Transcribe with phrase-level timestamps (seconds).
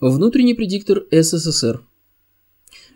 [0.00, 1.82] Внутренний предиктор СССР.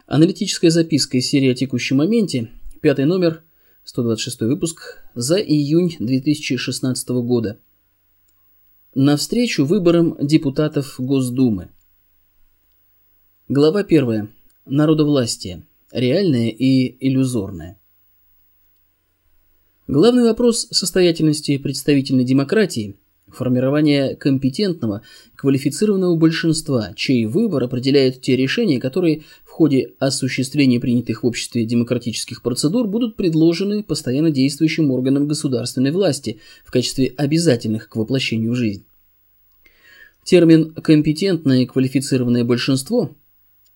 [0.06, 2.50] Аналитическая записка из серии о текущем моменте,
[2.82, 3.42] пятый номер,
[3.84, 7.58] 126 выпуск, за июнь 2016 года.
[8.94, 11.70] Навстречу выборам депутатов Госдумы.
[13.48, 14.28] Глава 1.
[14.66, 15.66] Народовластие.
[15.92, 17.80] Реальное и иллюзорное.
[19.88, 22.96] Главный вопрос состоятельности представительной демократии–
[23.32, 25.02] формирование компетентного,
[25.36, 32.42] квалифицированного большинства, чей выбор определяет те решения, которые в ходе осуществления принятых в обществе демократических
[32.42, 38.84] процедур будут предложены постоянно действующим органам государственной власти в качестве обязательных к воплощению в жизнь.
[40.24, 43.16] Термин «компетентное квалифицированное большинство»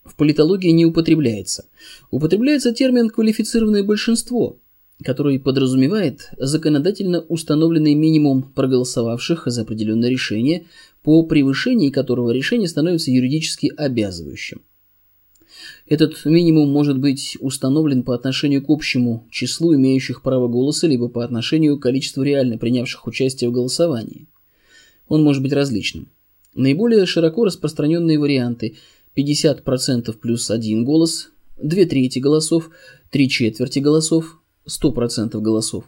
[0.04, 1.66] в политологии не употребляется.
[2.10, 4.58] Употребляется термин «квалифицированное большинство»,
[5.04, 10.66] который подразумевает законодательно установленный минимум проголосовавших за определенное решение,
[11.02, 14.62] по превышении которого решение становится юридически обязывающим.
[15.86, 21.24] Этот минимум может быть установлен по отношению к общему числу имеющих право голоса, либо по
[21.24, 24.26] отношению к количеству реально принявших участие в голосовании.
[25.08, 26.08] Он может быть различным.
[26.54, 28.76] Наиболее широко распространенные варианты
[29.16, 31.30] 50% плюс один голос,
[31.62, 32.70] 2 трети голосов,
[33.10, 35.84] 3 четверти голосов, 100% голосов.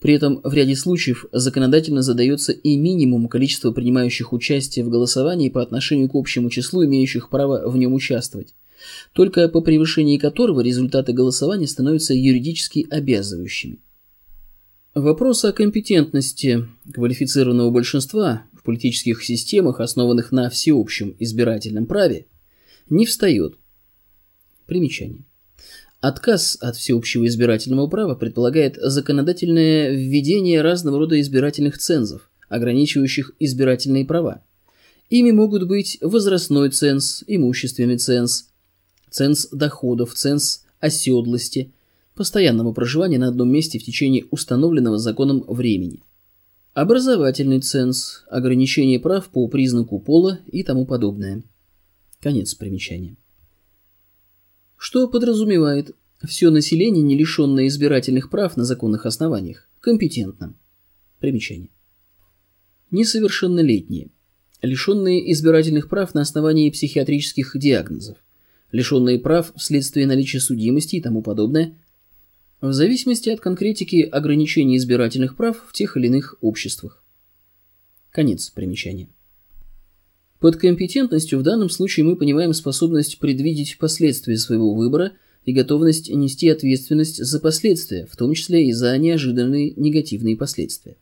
[0.00, 5.60] При этом в ряде случаев законодательно задается и минимум количества принимающих участие в голосовании по
[5.60, 8.54] отношению к общему числу имеющих право в нем участвовать,
[9.12, 13.80] только по превышении которого результаты голосования становятся юридически обязывающими.
[14.94, 22.26] Вопрос о компетентности квалифицированного большинства в политических системах, основанных на всеобщем избирательном праве,
[22.88, 23.58] не встает.
[24.66, 25.24] Примечание.
[26.00, 34.44] Отказ от всеобщего избирательного права предполагает законодательное введение разного рода избирательных цензов, ограничивающих избирательные права.
[35.10, 38.50] Ими могут быть возрастной ценз, имущественный ценз,
[39.10, 41.72] ценз доходов, ценз оседлости,
[42.14, 46.04] постоянного проживания на одном месте в течение установленного законом времени,
[46.74, 51.42] образовательный ценз, ограничение прав по признаку пола и тому подобное.
[52.20, 53.16] Конец примечания
[54.78, 55.94] что подразумевает
[56.26, 60.56] все население, не лишенное избирательных прав на законных основаниях, компетентным.
[61.18, 61.70] Примечание.
[62.90, 64.10] Несовершеннолетние,
[64.62, 68.18] лишенные избирательных прав на основании психиатрических диагнозов,
[68.72, 71.76] лишенные прав вследствие наличия судимости и тому подобное,
[72.60, 77.04] в зависимости от конкретики ограничений избирательных прав в тех или иных обществах.
[78.10, 79.08] Конец примечания.
[80.40, 85.12] Под компетентностью в данном случае мы понимаем способность предвидеть последствия своего выбора
[85.44, 90.96] и готовность нести ответственность за последствия, в том числе и за неожиданные негативные последствия.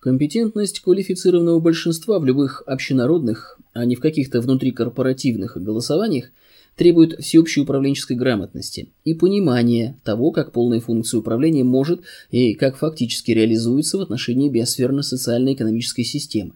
[0.00, 6.30] Компетентность квалифицированного большинства в любых общенародных, а не в каких-то внутрикорпоративных голосованиях
[6.76, 13.30] требует всеобщей управленческой грамотности и понимания того, как полная функция управления может и как фактически
[13.30, 16.52] реализуется в отношении биосферно-социально-экономической системы.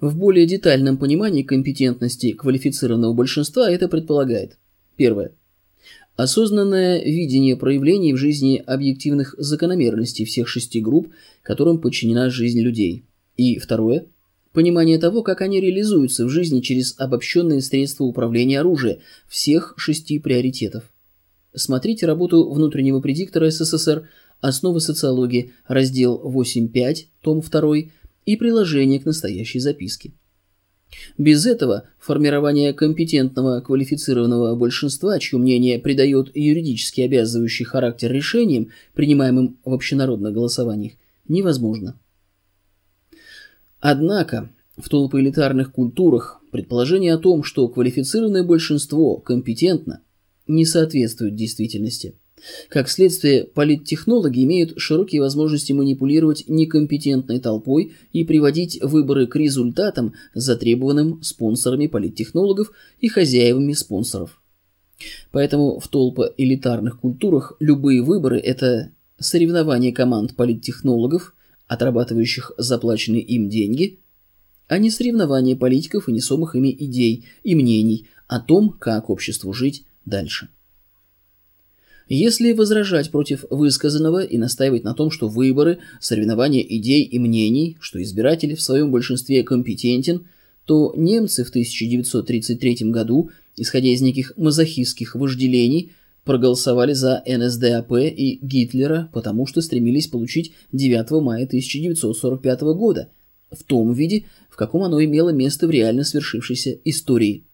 [0.00, 4.56] В более детальном понимании компетентности квалифицированного большинства это предполагает.
[4.96, 5.32] Первое.
[6.14, 11.08] Осознанное видение проявлений в жизни объективных закономерностей всех шести групп,
[11.42, 13.04] которым подчинена жизнь людей.
[13.36, 14.06] И второе.
[14.52, 18.98] Понимание того, как они реализуются в жизни через обобщенные средства управления оружия
[19.28, 20.84] всех шести приоритетов.
[21.54, 24.08] Смотрите работу внутреннего предиктора СССР
[24.40, 27.76] «Основы социологии», раздел 8.5, том 2,
[28.28, 30.12] и приложение к настоящей записке.
[31.16, 39.72] Без этого формирование компетентного квалифицированного большинства, чье мнение придает юридически обязывающий характер решениям, принимаемым в
[39.72, 40.92] общенародных голосованиях,
[41.26, 41.98] невозможно.
[43.80, 50.02] Однако, в толпоэлитарных культурах предположение о том, что квалифицированное большинство компетентно,
[50.46, 52.14] не соответствует действительности–
[52.68, 61.22] как следствие, политтехнологи имеют широкие возможности манипулировать некомпетентной толпой и приводить выборы к результатам, затребованным
[61.22, 64.40] спонсорами политтехнологов и хозяевами спонсоров.
[65.30, 71.34] Поэтому в толпо-элитарных культурах любые выборы– это соревнование команд политтехнологов,
[71.66, 74.00] отрабатывающих заплаченные им деньги,
[74.66, 79.84] а не соревнование политиков и несомых ими идей и мнений о том, как обществу жить
[80.04, 80.48] дальше.
[82.08, 88.02] Если возражать против высказанного и настаивать на том, что выборы, соревнования идей и мнений, что
[88.02, 90.26] избиратель в своем большинстве компетентен,
[90.64, 95.92] то немцы в 1933 году, исходя из неких мазохистских вожделений,
[96.24, 103.08] проголосовали за НСДАП и Гитлера, потому что стремились получить 9 мая 1945 года,
[103.50, 107.44] в том виде, в каком оно имело место в реально свершившейся истории.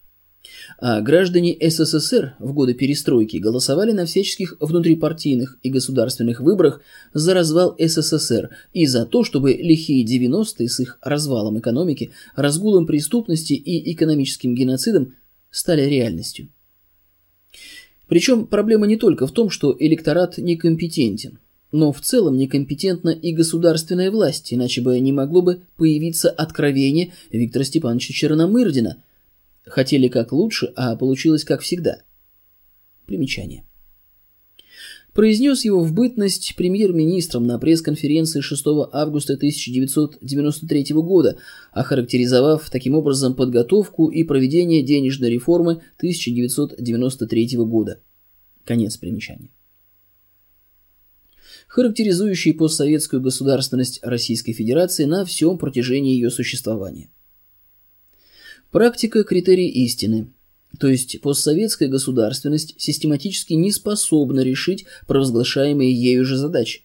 [0.77, 6.81] А граждане СССР в годы перестройки голосовали на всяческих внутрипартийных и государственных выборах
[7.13, 13.53] за развал СССР и за то, чтобы лихие 90-е с их развалом экономики, разгулом преступности
[13.53, 15.15] и экономическим геноцидом
[15.49, 16.49] стали реальностью.
[18.07, 21.39] Причем проблема не только в том, что электорат некомпетентен,
[21.71, 27.65] но в целом некомпетентна и государственная власть, иначе бы не могло бы появиться откровение Виктора
[27.65, 28.97] Степановича Черномырдина.
[29.65, 32.01] Хотели как лучше, а получилось как всегда.
[33.05, 33.63] Примечание.
[35.13, 41.37] Произнес его в бытность премьер-министром на пресс-конференции 6 августа 1993 года,
[41.71, 48.01] охарактеризовав таким образом подготовку и проведение денежной реформы 1993 года.
[48.65, 49.51] Конец примечания
[51.67, 57.09] характеризующий постсоветскую государственность Российской Федерации на всем протяжении ее существования.
[58.75, 60.33] Практика– критерий истины,
[60.77, 66.81] то есть постсоветская государственность систематически не способна решить провозглашаемые ею же задачи.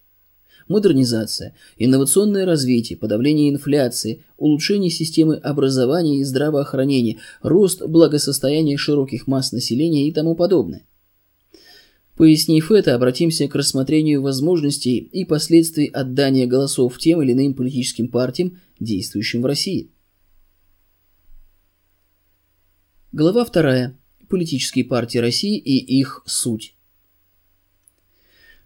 [0.69, 10.07] Модернизация, инновационное развитие, подавление инфляции, улучшение системы образования и здравоохранения, рост благосостояния широких масс населения
[10.07, 10.87] и тому подобное.
[12.15, 18.61] Пояснив это, обратимся к рассмотрению возможностей и последствий отдания голосов тем или иным политическим партиям,
[18.79, 19.90] действующим в России.
[23.13, 23.93] Глава 2.
[24.29, 26.75] Политические партии России и их суть.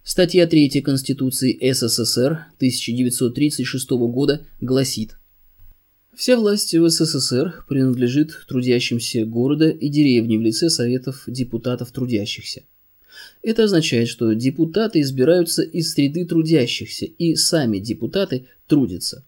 [0.03, 5.17] Статья 3 Конституции СССР 1936 года гласит
[6.13, 12.63] Вся власть в СССР принадлежит трудящимся города и деревни в лице Советов депутатов трудящихся–
[13.41, 19.25] это означает, что депутаты избираются из среды трудящихся, и сами депутаты трудятся.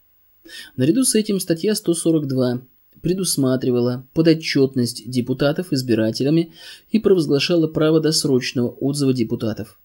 [0.76, 2.62] Наряду с этим статья 142
[3.02, 6.54] предусматривала подотчетность депутатов избирателями
[6.92, 9.80] и провозглашала право досрочного отзыва депутатов.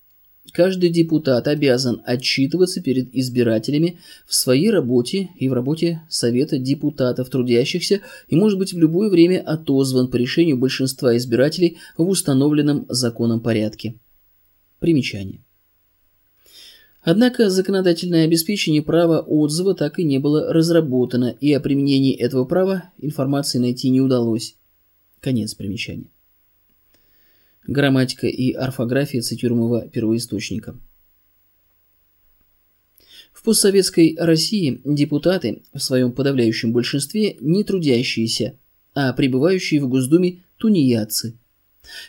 [0.53, 8.01] Каждый депутат обязан отчитываться перед избирателями в своей работе и в работе Совета депутатов трудящихся
[8.29, 13.95] и может быть в любое время отозван по решению большинства избирателей в установленном законом порядке.
[14.81, 15.45] Примечание.
[17.03, 22.93] Однако законодательное обеспечение права отзыва так и не было разработано, и о применении этого права
[22.99, 24.57] информации найти не удалось.
[25.21, 26.07] Конец примечания.
[27.67, 30.77] Грамматика и орфография цитируемого первоисточника.
[33.33, 38.59] В постсоветской России депутаты в своем подавляющем большинстве не трудящиеся,
[38.95, 41.37] а пребывающие в Госдуме тунеядцы–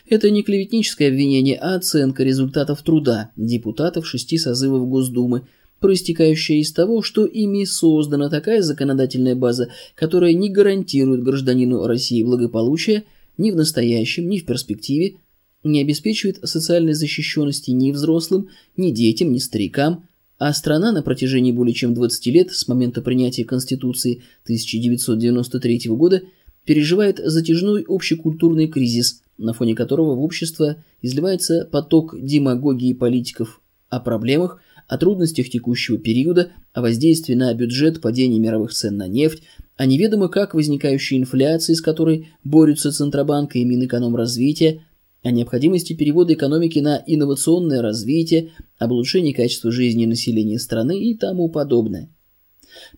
[0.08, 5.46] это не клеветническое обвинение, а оценка результатов труда депутатов шести созывов Госдумы,
[5.80, 13.04] проистекающая из того, что ими создана такая законодательная база, которая не гарантирует гражданину России благополучия
[13.36, 15.16] ни в настоящем, ни в перспективе,
[15.62, 20.06] не обеспечивает социальной защищенности ни взрослым, ни детям, ни старикам,
[20.38, 26.22] а страна на протяжении более чем 20 лет с момента принятия Конституции 1993 года
[26.64, 34.60] переживает затяжной общекультурный кризис– на фоне которого в общество изливается поток демагогии политиков о проблемах,
[34.88, 39.42] о трудностях текущего периода, о воздействии на бюджет, падении мировых цен на нефть,
[39.76, 44.82] о неведомо как возникающей инфляции, с которой борются Центробанк и Минэкономразвития,
[45.22, 51.48] о необходимости перевода экономики на инновационное развитие, об улучшении качества жизни населения страны и тому
[51.48, 52.10] подобное.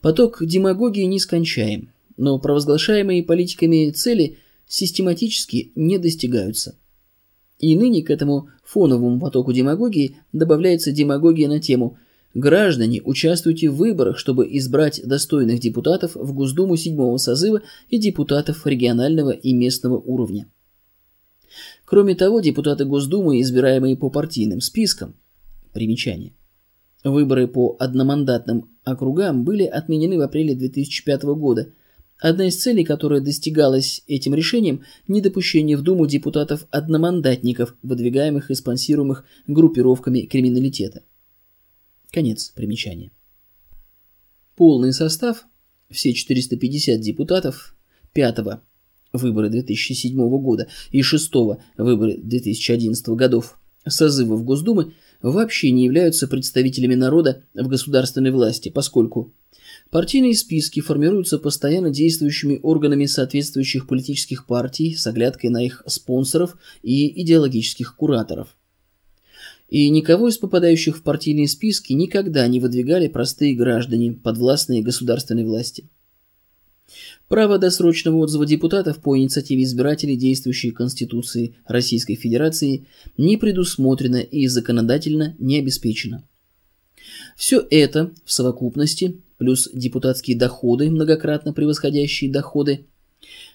[0.00, 6.76] Поток демагогии нескончаем, но провозглашаемые политиками цели– систематически не достигаются.
[7.58, 11.98] И ныне к этому фоновому потоку демагогии добавляется демагогия на тему
[12.34, 19.30] «Граждане, участвуйте в выборах, чтобы избрать достойных депутатов в Госдуму седьмого созыва и депутатов регионального
[19.30, 20.50] и местного уровня».
[21.86, 25.14] Кроме того, депутаты Госдумы, избираемые по партийным спискам,
[25.72, 26.34] примечание.
[27.04, 31.72] Выборы по одномандатным округам были отменены в апреле 2005 года–
[32.18, 40.20] Одна из целей, которая достигалась этим решением– недопущение в Думу депутатов-одномандатников, выдвигаемых и спонсируемых группировками
[40.22, 41.02] криминалитета.
[42.10, 43.10] Конец примечания.
[44.54, 45.44] Полный состав–
[45.90, 47.76] все 450 депутатов
[48.14, 48.38] 5
[49.12, 51.32] выборы 2007 года и 6
[51.76, 59.34] выборы 2011 годов созывов Госдумы вообще не являются представителями народа в государственной власти, поскольку
[59.90, 67.22] Партийные списки формируются постоянно действующими органами соответствующих политических партий с оглядкой на их спонсоров и
[67.22, 68.56] идеологических кураторов.
[69.68, 75.88] И никого из попадающих в партийные списки никогда не выдвигали простые граждане, подвластные государственной власти.
[77.28, 85.34] Право досрочного отзыва депутатов по инициативе избирателей действующей Конституции Российской Федерации не предусмотрено и законодательно
[85.40, 86.22] не обеспечено.
[87.36, 92.86] Все это в совокупности, плюс депутатские доходы, многократно превосходящие доходы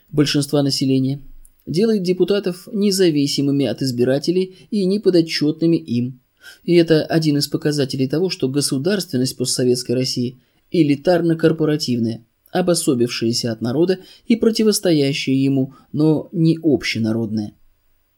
[0.09, 1.21] большинства населения,
[1.65, 6.21] делает депутатов независимыми от избирателей и неподотчетными им.
[6.63, 10.39] И это один из показателей того, что государственность постсоветской России
[10.71, 17.53] элитарно-корпоративная– обособившееся от народа и противостоящее ему, но не общенародное.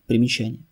[0.08, 0.66] Примечание.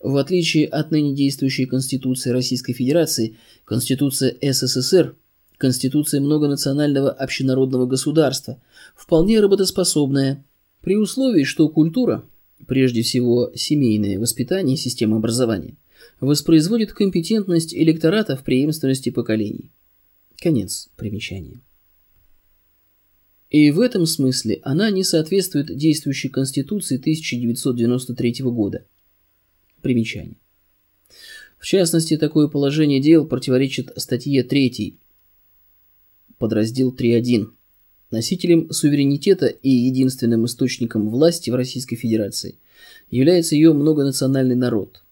[0.00, 5.16] В отличие от ныне действующей Конституции Российской Федерации, Конституция СССР,
[5.64, 8.60] Конституция многонационального общенародного государства,
[8.94, 10.44] вполне работоспособная,
[10.82, 12.22] при условии, что культура,
[12.66, 15.78] прежде всего семейное воспитание и система образования,
[16.20, 19.70] воспроизводит компетентность электората в преемственности поколений.
[20.36, 21.62] Конец примечания.
[23.48, 28.84] И в этом смысле она не соответствует действующей Конституции 1993 года.
[29.80, 30.36] Примечание.
[31.58, 34.98] В частности, такое положение дел противоречит статье 3,
[36.38, 37.48] подраздел 3.1.
[38.10, 42.58] Носителем суверенитета и единственным источником власти в Российской Федерации
[43.10, 45.02] является ее многонациональный народ.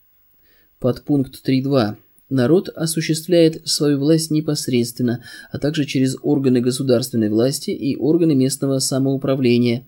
[0.79, 1.97] Подпункт 3.2
[2.33, 9.87] Народ осуществляет свою власть непосредственно, а также через органы государственной власти и органы местного самоуправления.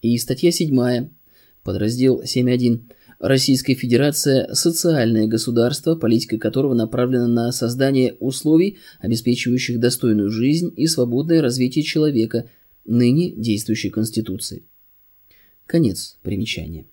[0.00, 1.08] И статья 7,
[1.64, 2.82] подраздел 7.1.
[3.20, 11.42] Российская Федерация– социальное государство, политика которого направлена на создание условий, обеспечивающих достойную жизнь и свободное
[11.42, 12.48] развитие человека,
[12.86, 14.64] ныне действующей Конституции.
[15.66, 16.86] Конец примечания.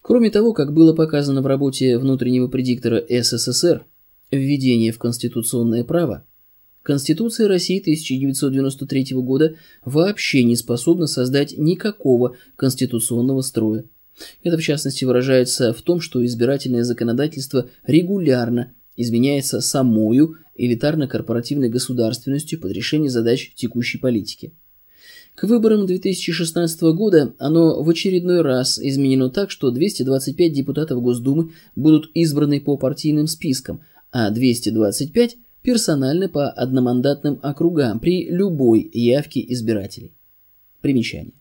[0.00, 3.84] Кроме того, как было показано в работе внутреннего предиктора СССР
[4.30, 6.26] «Введение в конституционное право»,
[6.82, 13.84] Конституция России 1993 года вообще не способна создать никакого конституционного строя.
[14.42, 22.72] Это в частности выражается в том, что избирательное законодательство регулярно изменяется самою элитарно-корпоративной государственностью под
[22.72, 24.52] решение задач текущей политики–
[25.34, 32.08] к выборам 2016 года оно в очередной раз изменено так, что 225 депутатов Госдумы будут
[32.14, 33.80] избраны по партийным спискам,
[34.12, 40.14] а 225 персонально по одномандатным округам при любой явке избирателей.
[40.80, 41.34] Примечание.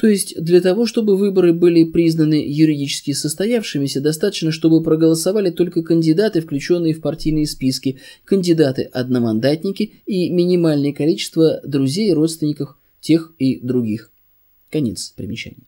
[0.00, 6.40] То есть для того, чтобы выборы были признаны юридически состоявшимися, достаточно, чтобы проголосовали только кандидаты,
[6.40, 14.10] включенные в партийные списки, кандидаты-одномандатники и минимальное количество друзей и родственников тех и других.
[14.70, 15.66] Конец примечания.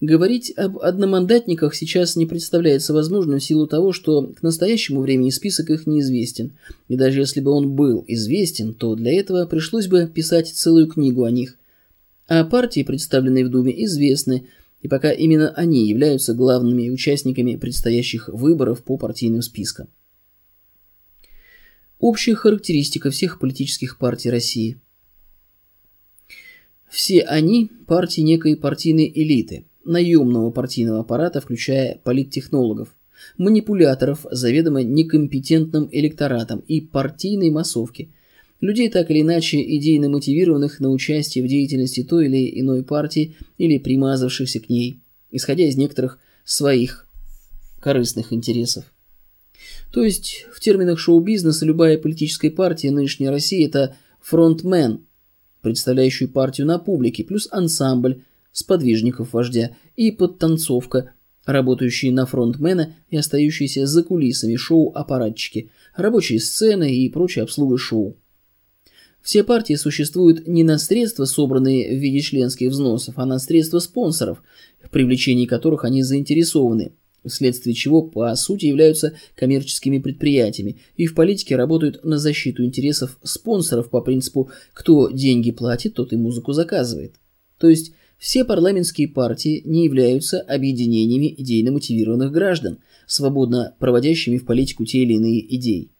[0.00, 5.70] Говорить об одномандатниках сейчас не представляется возможным в силу того, что к настоящему времени список
[5.70, 6.54] их неизвестен,
[6.88, 11.22] и даже если бы он был известен, то для этого пришлось бы писать целую книгу
[11.22, 11.54] о них.
[12.30, 14.46] А партии, представленные в Думе, известны,
[14.82, 19.88] и пока именно они являются главными участниками предстоящих выборов по партийным спискам.
[21.98, 24.80] Общая характеристика всех политических партий России–
[26.88, 32.88] все они– партии некой партийной элиты, наемного партийного аппарата, включая политтехнологов,
[33.38, 38.12] манипуляторов, заведомо некомпетентным электоратом и партийной массовки,
[38.60, 43.78] людей так или иначе идейно мотивированных на участие в деятельности той или иной партии или
[43.78, 45.00] примазавшихся к ней,
[45.30, 47.06] исходя из некоторых своих
[47.80, 48.84] корыстных интересов.
[49.92, 55.00] То есть, в терминах шоу-бизнеса любая политическая партия нынешней России– это фронтмен–
[55.62, 61.12] представляющую партию на публике, плюс ансамбль сподвижников вождя и подтанцовка,
[61.44, 68.16] работающие на фронтмена и остающиеся за кулисами шоу аппаратчики, рабочие сцены и прочая обслуга шоу.
[69.22, 74.42] Все партии существуют не на средства, собранные в виде членских взносов, а на средства спонсоров,
[74.82, 76.92] в привлечении которых они заинтересованы–
[77.26, 83.90] вследствие чего по сути являются коммерческими предприятиями и в политике работают на защиту интересов спонсоров
[83.90, 87.14] по принципу «кто деньги платит, тот и музыку заказывает».
[87.58, 94.84] То есть все парламентские партии не являются объединениями идейно мотивированных граждан, свободно проводящими в политику
[94.84, 95.90] те или иные идеи.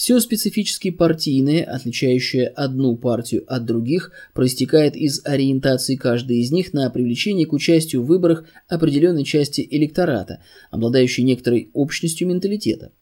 [0.00, 6.88] Все специфически партийное, отличающее одну партию от других, проистекает из ориентации каждой из них на
[6.88, 12.92] привлечение к участию в выборах определенной части электората, обладающей некоторой общностью менталитета.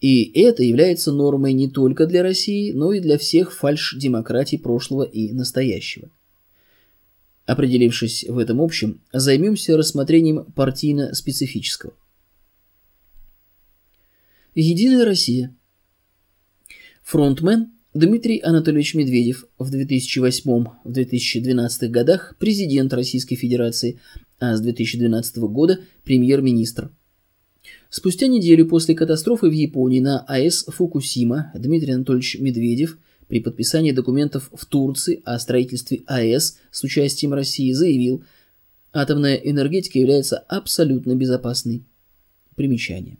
[0.00, 5.30] И это является нормой не только для России, но и для всех фальш-демократий прошлого и
[5.30, 6.10] настоящего.
[7.46, 11.92] Определившись в этом общем, займемся рассмотрением партийно-специфического.
[14.56, 15.54] Единая Россия–
[17.08, 23.98] Фронтмен Дмитрий Анатольевич Медведев в 2008-2012 годах президент Российской Федерации,
[24.38, 26.90] а с 2012 года премьер-министр.
[27.88, 34.50] Спустя неделю после катастрофы в Японии на АЭС Фукусима Дмитрий Анатольевич Медведев при подписании документов
[34.52, 38.22] в Турции о строительстве АЭС с участием России заявил,
[38.92, 41.84] атомная энергетика является абсолютно безопасной.
[42.54, 43.16] Примечание.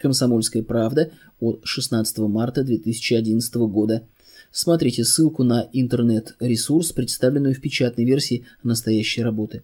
[0.00, 4.08] Комсомольская правда от 16 марта 2011 года.
[4.50, 9.62] Смотрите ссылку на интернет-ресурс, представленную в печатной версии настоящей работы.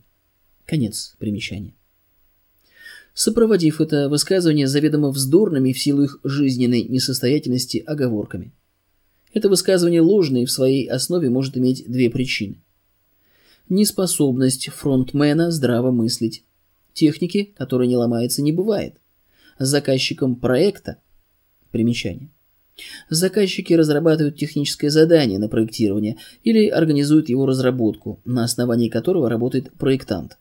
[0.66, 1.74] Конец примечания.
[3.14, 8.52] Сопроводив это высказывание заведомо вздорными в силу их жизненной несостоятельности оговорками.
[9.32, 12.62] Это высказывание ложное в своей основе может иметь две причины.
[13.70, 16.44] Неспособность фронтмена здраво мыслить.
[16.92, 18.96] Техники, которая не ломается, не бывает
[19.58, 20.98] заказчиком проекта.
[21.70, 22.30] Примечание.
[23.08, 30.38] Заказчики разрабатывают техническое задание на проектирование или организуют его разработку, на основании которого работает проектант.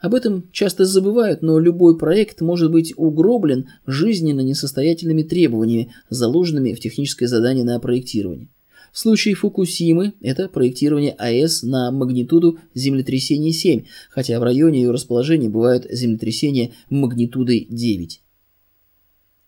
[0.00, 6.80] Об этом часто забывают, но любой проект может быть угроблен жизненно несостоятельными требованиями, заложенными в
[6.80, 8.48] техническое задание на проектирование.
[8.92, 15.48] В случае Фукусимы это проектирование АЭС на магнитуду землетрясения 7, хотя в районе ее расположения
[15.48, 18.20] бывают землетрясения магнитудой 9.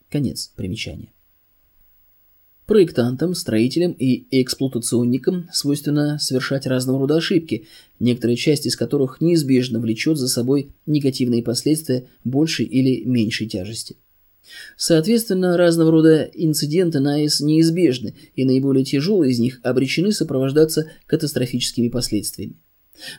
[0.08, 1.12] Конец примечания.
[2.64, 7.66] Проектантам, строителям и эксплуатационникам свойственно совершать разного рода ошибки,
[8.00, 13.98] некоторые части из которых неизбежно влечет за собой негативные последствия большей или меньшей тяжести.
[14.76, 21.88] Соответственно, разного рода инциденты на АЭС неизбежны, и наиболее тяжелые из них обречены сопровождаться катастрофическими
[21.88, 22.56] последствиями.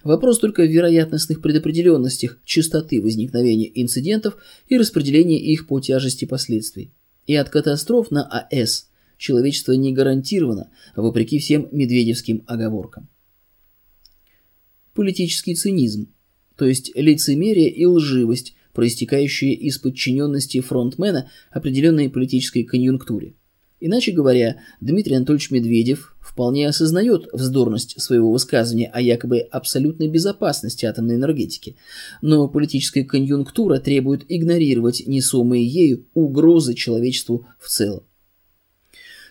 [0.04, 6.92] Вопрос только в вероятностных предопределенностях частоты возникновения инцидентов и распределения их по тяжести последствий.
[7.28, 13.10] И от катастроф на АЭС человечество не гарантировано, вопреки всем медведевским оговоркам.
[14.94, 16.14] Политический цинизм,
[16.56, 23.34] то есть лицемерие и лживость, проистекающие из подчиненности фронтмена определенной политической конъюнктуре.
[23.80, 31.16] Иначе говоря, Дмитрий Анатольевич Медведев вполне осознает вздорность своего высказывания о якобы абсолютной безопасности атомной
[31.16, 31.76] энергетики,
[32.22, 38.04] но политическая конъюнктура требует игнорировать несомые ею угрозы человечеству в целом.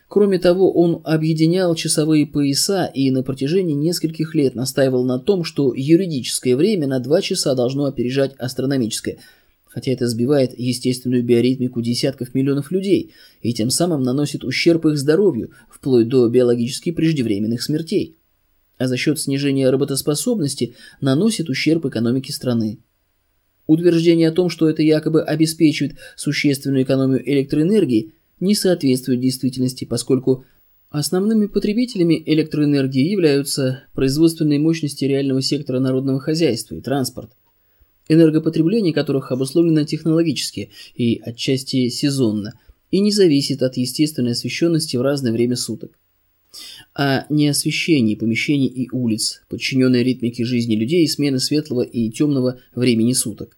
[0.09, 5.73] Кроме того, он объединял часовые пояса и на протяжении нескольких лет настаивал на том, что
[5.75, 9.19] юридическое время на два часа должно опережать астрономическое–
[9.75, 13.13] хотя это сбивает естественную биоритмику десятков миллионов людей
[13.43, 18.17] и тем самым наносит ущерб их здоровью, вплоть до биологически преждевременных смертей.
[18.79, 22.79] А за счет снижения работоспособности наносит ущерб экономике страны.
[23.67, 30.45] Утверждение о том, что это якобы обеспечивает существенную экономию электроэнергии, не соответствует действительности, поскольку
[30.91, 37.33] Основными потребителями электроэнергии являются производственные мощности реального сектора народного хозяйства и транспорт–
[38.09, 42.59] энергопотребление которых обусловлено технологически и отчасти сезонно
[42.91, 45.99] и не зависит от естественной освещенности в разное время суток.
[46.95, 52.61] А не освещение помещений и улиц, подчиненной ритмике жизни людей и смены светлого и темного
[52.75, 53.57] времени суток.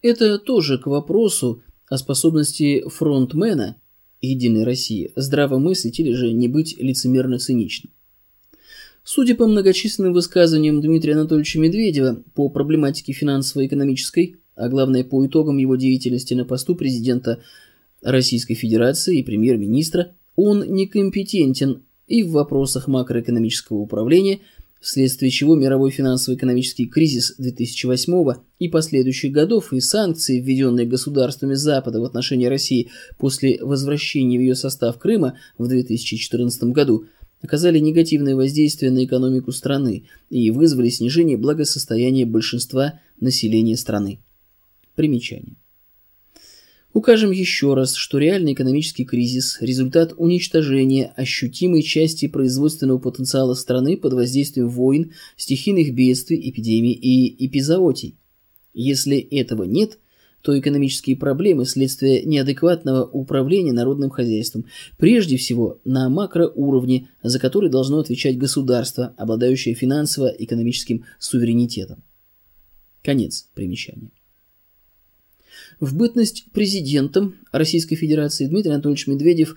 [0.00, 3.76] Это тоже к вопросу о способности фронтмена
[4.22, 7.92] Единой России здраво мыслить или же не быть лицемерно циничным.
[9.04, 15.74] Судя по многочисленным высказываниям Дмитрия Анатольевича Медведева по проблематике финансово-экономической, а главное по итогам его
[15.74, 17.40] деятельности на посту президента
[18.00, 24.40] Российской Федерации и премьер-министра, он некомпетентен и в вопросах макроэкономического управления,
[24.82, 32.04] вследствие чего мировой финансово-экономический кризис 2008 и последующих годов и санкции, введенные государствами Запада в
[32.04, 37.06] отношении России после возвращения в ее состав Крыма в 2014 году–
[37.42, 44.20] оказали негативное воздействие на экономику страны и вызвали снижение благосостояния большинства населения страны.
[44.94, 45.56] Примечание.
[46.92, 54.12] Укажем еще раз, что реальный экономический кризис– результат уничтожения ощутимой части производственного потенциала страны под
[54.12, 58.18] воздействием войн, стихийных бедствий, эпидемий и эпизоотий.
[58.74, 60.00] Если этого нет,
[60.42, 64.66] то экономические проблемы– следствие неадекватного управления народным хозяйством,
[64.98, 72.02] прежде всего на макроуровне, за который должно отвечать государство, обладающее финансово-экономическим суверенитетом.
[73.02, 74.10] Конец примечания.
[75.82, 79.56] В бытность президентом Российской Федерации Дмитрий Анатольевич Медведев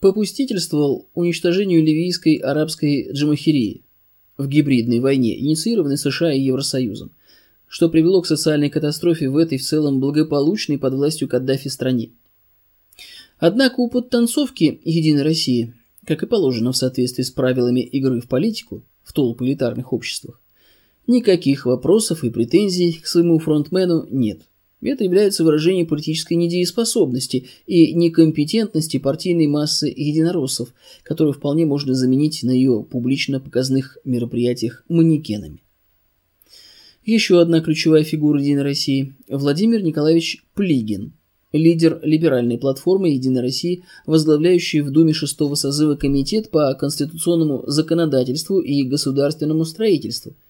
[0.00, 3.80] попустительствовал уничтожению ливийской арабской джамахирии
[4.36, 7.12] в гибридной войне, инициированной США и Евросоюзом–
[7.68, 12.10] что привело к социальной катастрофе в этой в целом благополучной под властью Каддафи стране.
[13.38, 15.72] Однако у подтанцовки «Единой России»
[16.06, 20.38] как и положено в соответствии с правилами игры в политику в толполитарных обществах,
[21.06, 24.42] никаких вопросов и претензий к своему фронтмену нет.
[24.82, 32.50] Это является выражением политической недееспособности и некомпетентности партийной массы единороссов, которую вполне можно заменить на
[32.50, 35.62] ее публично показных мероприятиях манекенами.
[37.04, 41.12] Еще одна ключевая фигура Единой России– Владимир Николаевич Плигин,
[41.52, 48.82] лидер либеральной платформы Единой России, возглавляющий в Думе шестого созыва Комитет по конституционному законодательству и
[48.82, 50.34] государственному строительству–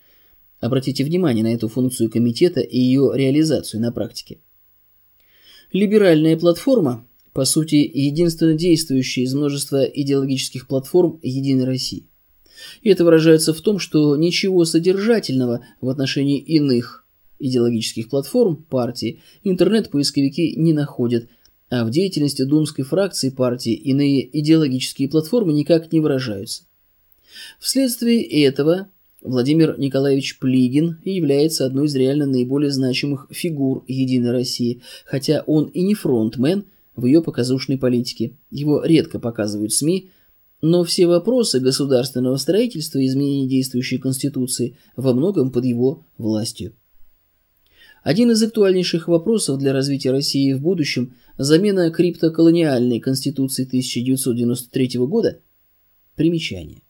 [0.63, 4.39] Обратите внимание на эту функцию комитета и ее реализацию на практике.
[5.73, 12.09] Либеральная платформа, по сути, единственно действующая из множества идеологических платформ Единой России.
[12.83, 17.05] И это выражается в том, что ничего содержательного в отношении иных
[17.41, 21.27] идеологических платформ партии интернет-поисковики не находят,
[21.71, 26.63] а в деятельности думской фракции партии иные идеологические платформы никак не выражаются.
[27.59, 28.87] Вследствие этого
[29.23, 35.83] Владимир Николаевич Плигин является одной из реально наиболее значимых фигур «Единой России», хотя он и
[35.83, 36.65] не фронтмен
[36.97, 38.37] в ее показушной политике.
[38.51, 40.11] Его редко показывают СМИ,
[40.61, 46.73] но все вопросы государственного строительства и изменения действующей Конституции во многом под его властью.
[48.03, 55.39] Один из актуальнейших вопросов для развития России в будущем– замена криптоколониальной Конституции 1993 года–
[56.17, 56.83] примечание.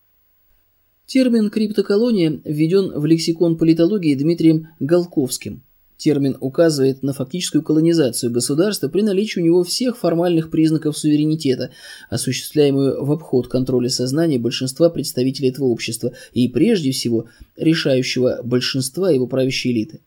[1.13, 5.63] Термин «криптоколония» введен в лексикон политологии Дмитрием Голковским.
[5.99, 11.71] Термин указывает на фактическую колонизацию государства при наличии у него всех формальных признаков суверенитета,
[12.09, 17.27] осуществляемую в обход контроля сознания большинства представителей этого общества и, прежде всего,
[17.59, 20.01] решающего большинства его правящей элиты.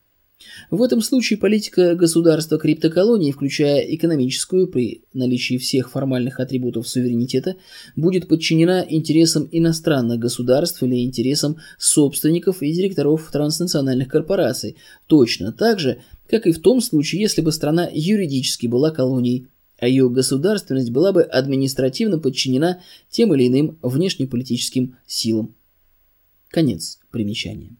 [0.70, 7.56] В этом случае политика государства криптоколонии, включая экономическую при наличии всех формальных атрибутов суверенитета,
[7.94, 16.02] будет подчинена интересам иностранных государств или интересам собственников и директоров транснациональных корпораций, точно так же,
[16.28, 19.46] как и в том случае, если бы страна юридически была колонией,
[19.78, 25.54] а ее государственность была бы административно подчинена тем или иным внешнеполитическим силам.
[26.48, 27.76] Конец примечания.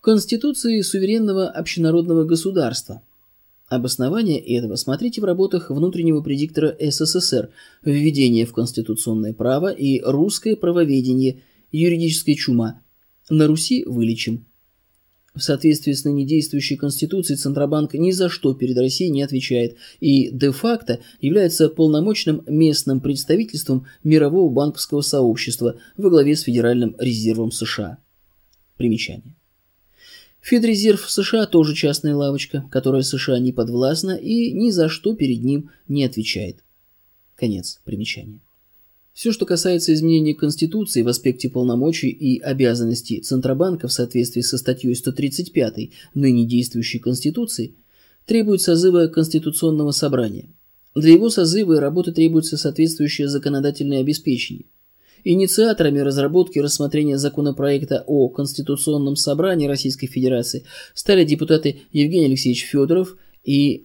[0.00, 3.02] Конституции суверенного общенародного государства.
[3.68, 7.50] Обоснование этого смотрите в работах внутреннего предиктора СССР
[7.84, 11.42] «Введение в конституционное право» и «Русское правоведение.
[11.70, 12.80] Юридическая чума.
[13.28, 14.46] На Руси вылечим».
[15.34, 20.30] В соответствии с ныне действующей Конституцией Центробанк ни за что перед Россией не отвечает и
[20.30, 27.98] де-факто является полномочным местным представительством мирового банковского сообщества во главе с Федеральным резервом США.
[28.78, 29.34] Примечание.
[30.40, 35.70] Федрезерв США тоже частная лавочка, которая США не подвластна и ни за что перед ним
[35.86, 36.64] не отвечает.
[37.36, 38.40] Конец примечания.
[39.12, 44.94] Все, что касается изменения Конституции в аспекте полномочий и обязанностей Центробанка в соответствии со статьей
[44.94, 47.74] 135 ныне действующей Конституции,
[48.24, 50.48] требует созыва Конституционного собрания.
[50.94, 54.66] Для его созыва и работы требуется соответствующее законодательное обеспечение–
[55.24, 63.84] Инициаторами разработки рассмотрения законопроекта о Конституционном собрании Российской Федерации стали депутаты Евгений Алексеевич Федоров и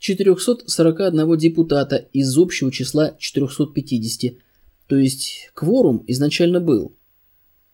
[0.00, 4.34] 441 депутата из общего числа 450,
[4.86, 6.94] то есть кворум изначально был.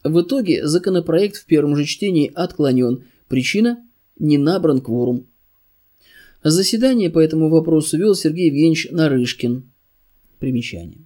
[0.05, 3.03] В итоге законопроект в первом же чтении отклонен.
[3.27, 3.85] Причина–
[4.17, 5.27] не набран кворум.
[6.45, 9.73] Заседание по этому вопросу вел Сергей Евгеньевич Нарышкин.
[10.39, 11.05] Примечание.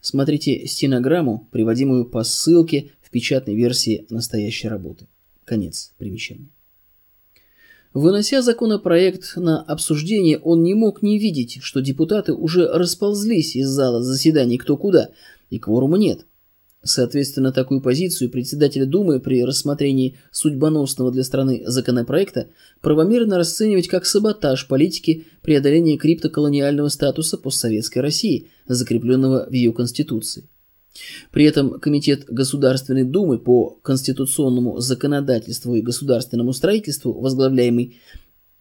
[0.00, 5.08] Смотрите стенограмму, приводимую по ссылке в печатной версии настоящей работы.
[5.48, 6.50] Конец примечания.
[7.94, 14.02] Вынося законопроект на обсуждение, он не мог не видеть, что депутаты уже расползлись из зала
[14.02, 15.08] заседаний кто куда,
[15.48, 16.26] и кворума нет.
[16.82, 22.48] Соответственно, такую позицию председателя Думы при рассмотрении судьбоносного для страны законопроекта
[22.82, 30.46] правомерно расценивать как саботаж политики преодоления криптоколониального статуса постсоветской России, закрепленного в ее Конституции.
[31.30, 37.98] При этом Комитет Государственной Думы по конституционному законодательству и государственному строительству, возглавляемый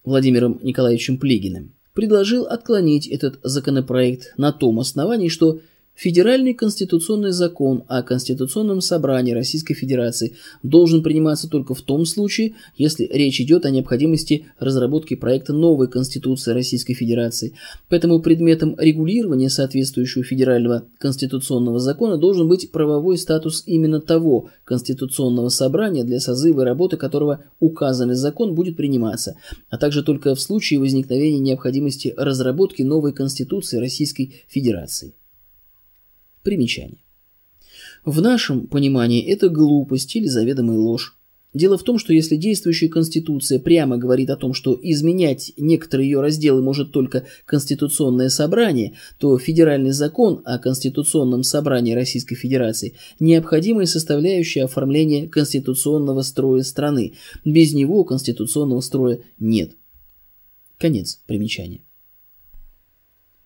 [0.04, 5.62] Владимиром Николаевичем Плегиным, предложил отклонить этот законопроект на том основании, что
[5.97, 13.10] Федеральный конституционный закон о Конституционном собрании Российской Федерации должен приниматься только в том случае, если
[13.12, 17.55] речь идет о необходимости разработки проекта новой Конституции Российской Федерации.
[17.89, 26.03] Поэтому предметом регулирования соответствующего федерального конституционного закона должен быть правовой статус именно того Конституционного собрания,
[26.03, 29.36] для созыва и работы которого указанный закон будет приниматься,
[29.71, 35.15] а также только в случае возникновения необходимости разработки новой Конституции Российской Федерации.
[36.47, 36.99] Примечание.
[38.05, 41.17] В нашем понимании это глупость или заведомая ложь.
[41.53, 46.21] Дело в том, что если действующая Конституция прямо говорит о том, что изменять некоторые ее
[46.21, 54.63] разделы может только Конституционное собрание, то федеральный закон о Конституционном собрании Российской Федерации– необходимая составляющая
[54.63, 57.15] оформления конституционного строя страны.
[57.43, 59.73] Без него конституционного строя нет.
[60.77, 61.81] Конец примечания.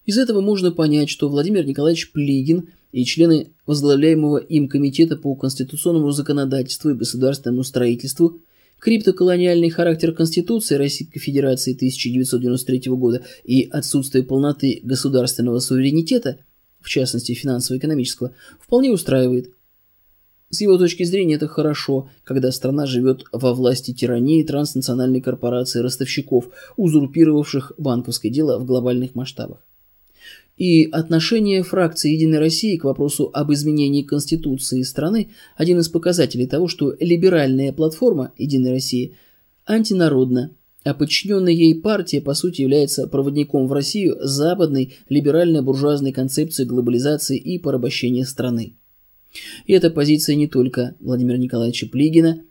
[0.06, 6.12] Из этого можно понять, что Владимир Николаевич Плигин– и члены возглавляемого им Комитета по конституционному
[6.12, 8.42] законодательству и государственному строительству,
[8.80, 16.40] криптоколониальный характер Конституции Российской Федерации 1993 года и отсутствие полноты государственного суверенитета,
[16.80, 19.52] в частности финансово-экономического, вполне устраивает.
[20.50, 26.50] С его точки зрения это хорошо, когда страна живет во власти тирании транснациональной корпорации ростовщиков,
[26.76, 29.64] узурпировавших банковское дело в глобальных масштабах.
[30.62, 36.68] И отношение фракции «Единой России» к вопросу об изменении Конституции страны– один из показателей того,
[36.68, 39.16] что либеральная платформа «Единой России»
[39.66, 47.40] антинародна, а подчиненная ей партия, по сути, является проводником в Россию западной либерально-буржуазной концепции глобализации
[47.40, 48.76] и порабощения страны.
[49.66, 52.44] И эта позиция не только Владимира Николаевича Плигина–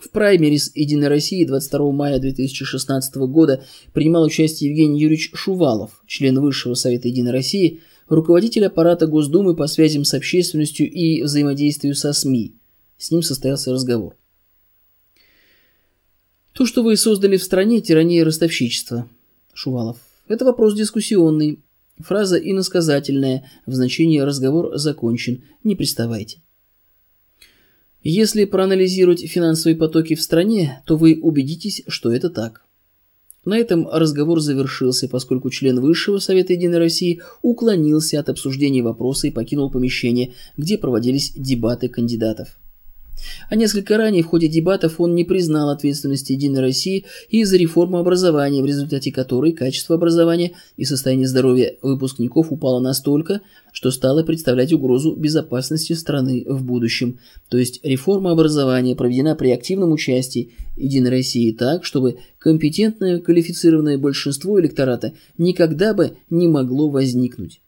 [0.00, 6.74] в праймерис «Единой России» 22 мая 2016 года принимал участие Евгений Юрьевич Шувалов, член Высшего
[6.74, 12.54] Совета «Единой России», руководитель аппарата Госдумы по связям с общественностью и взаимодействию со СМИ.
[12.98, 14.16] С ним состоялся разговор.
[16.52, 19.08] То, что вы создали в стране, тирания ростовщичества.
[19.54, 19.98] Шувалов.
[20.28, 21.60] Это вопрос дискуссионный.
[21.98, 25.44] Фраза иносказательная, в значении разговор закончен.
[25.64, 26.42] Не приставайте.
[28.02, 32.64] Если проанализировать финансовые потоки в стране, то вы убедитесь, что это так.
[33.44, 39.30] На этом разговор завершился, поскольку член Высшего Совета Единой России уклонился от обсуждения вопроса и
[39.30, 42.58] покинул помещение, где проводились дебаты кандидатов.
[43.48, 47.98] А несколько ранее в ходе дебатов он не признал ответственности Единой России и за реформу
[47.98, 53.40] образования, в результате которой качество образования и состояние здоровья выпускников упало настолько,
[53.72, 57.18] что стало представлять угрозу безопасности страны в будущем.
[57.48, 64.60] То есть реформа образования проведена при активном участии Единой России так, чтобы компетентное квалифицированное большинство
[64.60, 67.60] электората никогда бы не могло возникнуть.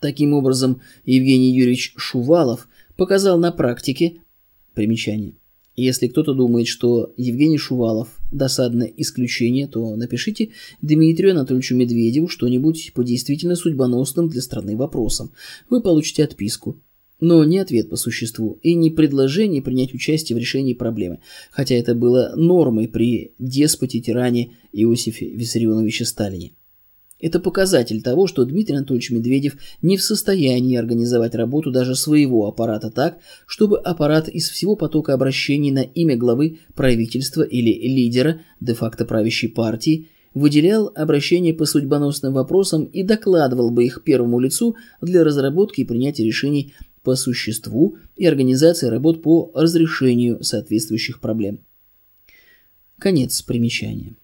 [0.00, 2.67] Таким образом, Евгений Юрьевич Шувалов–
[2.98, 4.14] показал на практике
[4.74, 5.36] примечание.
[5.76, 10.50] Если кто-то думает, что Евгений Шувалов– досадное исключение, то напишите
[10.82, 15.30] Дмитрию Анатольевичу Медведеву что-нибудь по действительно судьбоносным для страны вопросам.
[15.70, 16.82] Вы получите отписку.
[17.20, 21.18] Но не ответ по существу и не предложение принять участие в решении проблемы,
[21.50, 26.52] хотя это было нормой при деспоте-тиране Иосифе Виссарионовиче Сталине.
[27.20, 32.90] Это показатель того, что Дмитрий Анатольевич Медведев не в состоянии организовать работу даже своего аппарата
[32.90, 39.50] так, чтобы аппарат из всего потока обращений на имя главы правительства или лидера де-факто правящей
[39.50, 45.84] партии выделял обращения по судьбоносным вопросам и докладывал бы их первому лицу для разработки и
[45.84, 51.60] принятия решений по существу и организации работ по разрешению соответствующих проблем.
[52.98, 54.14] Конец примечания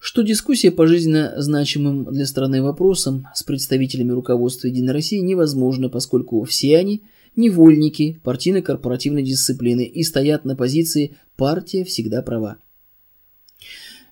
[0.00, 6.42] что дискуссия по жизненно значимым для страны вопросам с представителями руководства Единой России невозможна, поскольку
[6.44, 7.04] все они–
[7.36, 12.56] невольники партийно-корпоративной дисциплины и стоят на позиции «партия всегда права».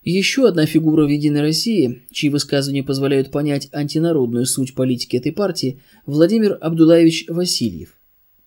[0.05, 5.81] Еще одна фигура в «Единой России», чьи высказывания позволяют понять антинародную суть политики этой партии–
[6.07, 7.99] Владимир Абдулаевич Васильев.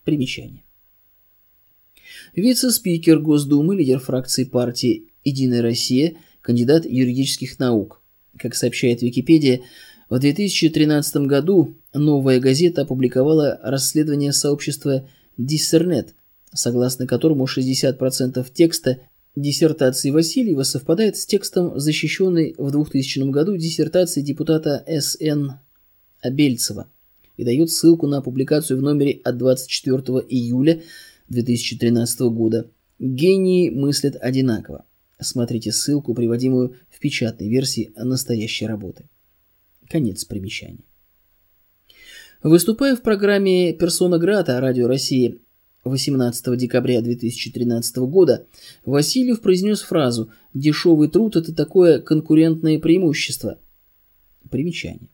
[0.04, 0.64] Примечание.
[2.36, 8.02] Вице-спикер Госдумы, лидер фракции партии «Единая Россия»– кандидат юридических наук.
[8.38, 9.62] Как сообщает Википедия,
[10.10, 15.08] В 2013 году «Новая газета» опубликовала расследование сообщества
[15.40, 16.10] Discernet,
[16.54, 19.00] согласно которому 60% текста
[19.38, 25.60] диссертации Васильева совпадает с текстом, защищенной в 2000 году диссертации депутата С.Н.
[26.22, 26.88] Абельцева
[27.38, 30.82] и дает ссылку на публикацию в номере от 24 июля
[31.30, 32.70] 2013 года.
[33.00, 34.86] Гении мыслят одинаково.
[35.22, 39.08] Смотрите ссылку, приводимую в печатной версии настоящей работы.
[39.88, 40.84] Конец примечания.
[42.42, 45.40] Выступая в программе «Персона Грата» Радио России
[45.84, 48.48] 18 декабря 2013 года,
[48.84, 53.60] Васильев произнес фразу «Дешевый труд– это такое конкурентное преимущество».
[54.50, 55.10] Примечание.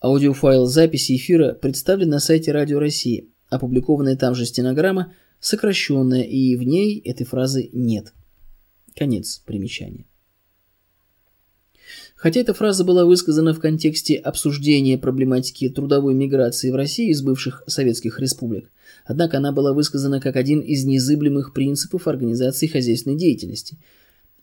[0.00, 3.28] Аудиофайл записи эфира представлен на сайте Радио России.
[3.50, 8.14] Опубликованная там же стенограмма сокращенная, и в ней этой фразы нет.
[8.96, 10.06] Конец примечания.
[12.16, 17.62] Хотя эта фраза была высказана в контексте обсуждения проблематики трудовой миграции в России из бывших
[17.66, 18.70] советских республик,
[19.04, 23.78] однако она была высказана как один из незыблемых принципов организации хозяйственной деятельности–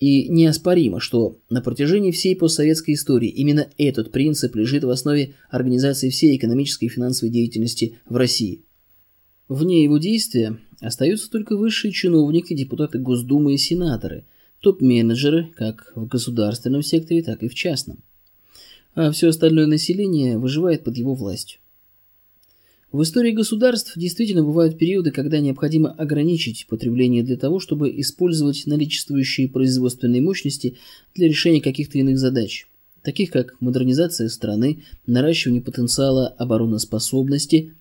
[0.03, 6.09] и неоспоримо, что на протяжении всей постсоветской истории именно этот принцип лежит в основе организации
[6.09, 8.65] всей экономической и финансовой деятельности в России.
[9.47, 14.25] Вне его действия остаются только высшие чиновники, депутаты Госдумы и сенаторы,
[14.63, 17.99] топ-менеджеры как в государственном секторе, так и в частном.
[18.95, 21.59] А все остальное население выживает под его властью.
[22.91, 29.49] В истории государств действительно бывают периоды, когда необходимо ограничить потребление для того, чтобы использовать наличествующие
[29.49, 30.77] производственные мощности
[31.15, 32.67] для решения каких-то иных задач,
[33.01, 37.73] таких как модернизация страны, наращивание потенциала обороноспособности.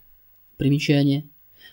[0.57, 1.29] Примечание.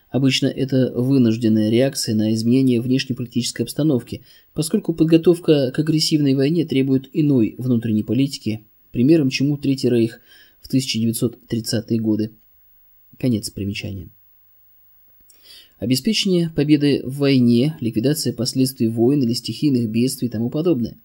[0.10, 7.56] Обычно это вынужденная реакция на изменение внешнеполитической обстановки, поскольку подготовка к агрессивной войне требует иной
[7.58, 10.20] внутренней политики, примером чему Третий Рейх
[10.62, 12.32] в 1930-е годы.
[13.20, 14.10] Конец примечания.
[15.78, 20.98] Обеспечение победы в войне, ликвидация последствий войн или стихийных бедствий и тому подобное.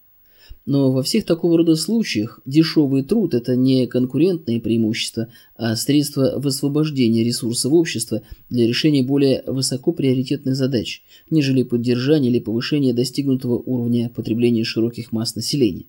[0.66, 7.22] Но во всех такого рода случаях дешевый труд– это не конкурентное преимущество, а средство высвобождения
[7.22, 15.12] ресурсов общества для решения более высокоприоритетных задач, нежели поддержание или повышение достигнутого уровня потребления широких
[15.12, 15.84] масс населения.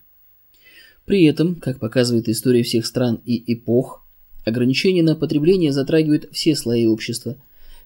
[1.06, 4.06] При этом, как показывает история всех стран и эпох,
[4.46, 7.36] Ограничения на потребление затрагивают все слои общества.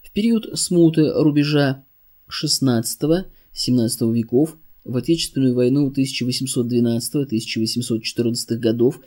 [0.03, 1.85] В период смуты рубежа
[2.29, 8.99] XVI-XVII веков, в Отечественную войну 1812-1814 годов.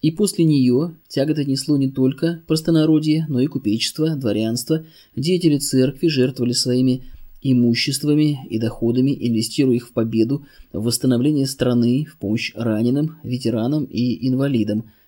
[0.00, 6.52] И после нее тяготы несло не только простонародье, но и купечество, дворянство, деятели церкви жертвовали
[6.52, 7.04] своими
[7.40, 14.28] имуществами и доходами, инвестируя их в победу, в восстановление страны, в помощь раненым, ветеранам и
[14.28, 14.90] инвалидам–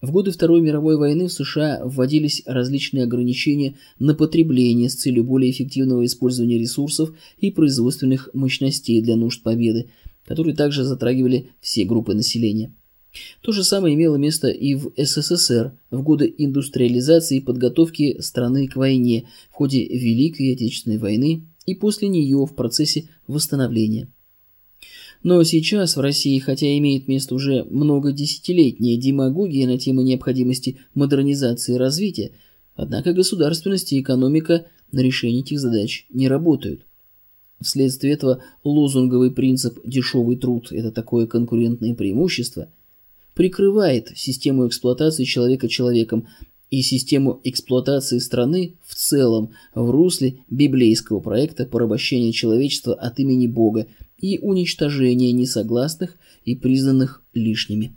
[0.00, 5.50] в годы Второй мировой войны в США вводились различные ограничения на потребление с целью более
[5.50, 9.90] эффективного использования ресурсов и производственных мощностей для нужд победы,
[10.24, 12.72] которые также затрагивали все группы населения.
[13.40, 18.76] То же самое имело место и в СССР в годы индустриализации и подготовки страны к
[18.76, 24.12] войне в ходе Великой Отечественной войны и после нее в процессе восстановления.
[25.22, 31.74] Но сейчас в России, хотя имеет место уже много десятилетняя демагогия на тему необходимости модернизации
[31.74, 32.32] и развития,
[32.74, 36.86] однако государственность и экономика на решение этих задач не работают.
[37.60, 42.68] Вследствие этого лозунговый принцип «дешевый труд– это такое конкурентное преимущество»
[43.34, 46.26] прикрывает систему эксплуатации человека человеком
[46.70, 53.86] и систему эксплуатации страны в целом в русле библейского проекта порабощения человечества от имени Бога
[54.18, 57.96] и уничтожения несогласных и признанных лишними.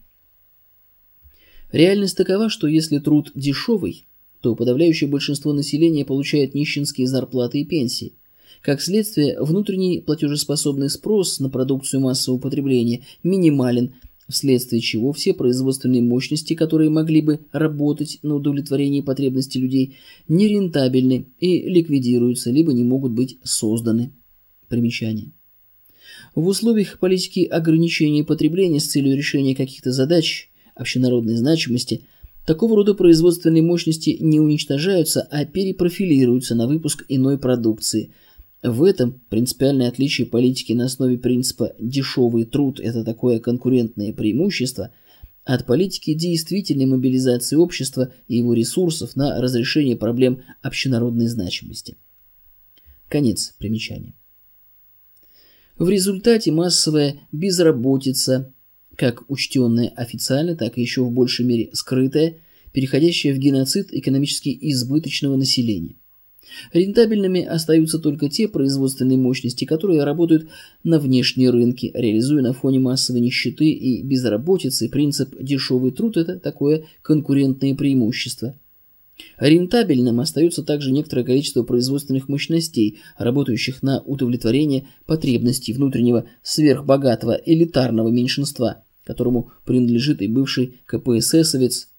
[1.72, 4.06] Реальность такова, что если труд дешевый,
[4.42, 8.14] то подавляющее большинство населения получает нищенские зарплаты и пенсии.
[8.62, 13.94] Как следствие, внутренний платежеспособный спрос на продукцию массового потребления минимален,
[14.28, 19.98] вследствие чего все производственные мощности, которые могли бы работать на удовлетворение потребностей людей,
[20.28, 24.12] нерентабельны и ликвидируются, либо не могут быть созданы.
[24.68, 25.32] Примечание.
[26.34, 32.06] В условиях политики ограничения потребления с целью решения каких-то задач общенародной значимости
[32.46, 38.14] такого рода производственные мощности не уничтожаются, а перепрофилируются на выпуск иной продукции.
[38.64, 44.92] В этом принципиальное отличие политики на основе принципа «дешевый труд– это такое конкурентное преимущество»
[45.44, 51.98] от политики действительной мобилизации общества и его ресурсов на разрешение проблем общенародной значимости.
[53.10, 54.14] Конец примечания.
[55.82, 58.54] В результате массовая безработица,
[58.96, 62.36] как учтенное официально, так и еще в большей мере скрытое,
[62.72, 65.96] переходящее в геноцид экономически избыточного населения.
[66.72, 70.50] Рентабельными остаются только те производственные мощности, которые работают
[70.84, 76.84] на внешние рынки, реализуя на фоне массовой нищеты и безработицы принцип «дешевый труд»– это такое
[77.02, 78.54] конкурентное преимущество.
[79.38, 88.84] Рентабельным остается также некоторое количество производственных мощностей, работающих на удовлетворение потребностей внутреннего сверхбогатого элитарного меньшинства,
[89.04, 91.90] которому принадлежит и бывший КПССовец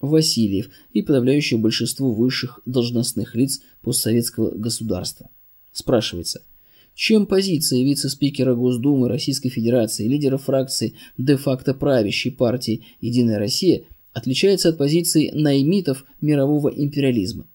[0.00, 5.30] Васильев и подавляющее большинство высших должностных лиц постсоветского государства.
[5.72, 6.42] Спрашивается,
[6.94, 13.84] чем позиция вице-спикера Госдумы Российской Федерации, лидера фракции де-факто правящей партии «Единая Россия»
[14.18, 17.46] отличается от позиции наймитов мирового империализма?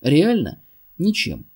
[0.00, 0.62] Реально?
[0.98, 1.46] Ничем.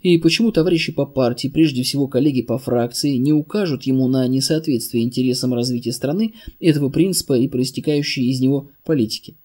[0.00, 5.04] И почему товарищи по партии, прежде всего коллеги по фракции, не укажут ему на несоответствие
[5.04, 9.36] интересам развития страны этого принципа и проистекающей из него политики?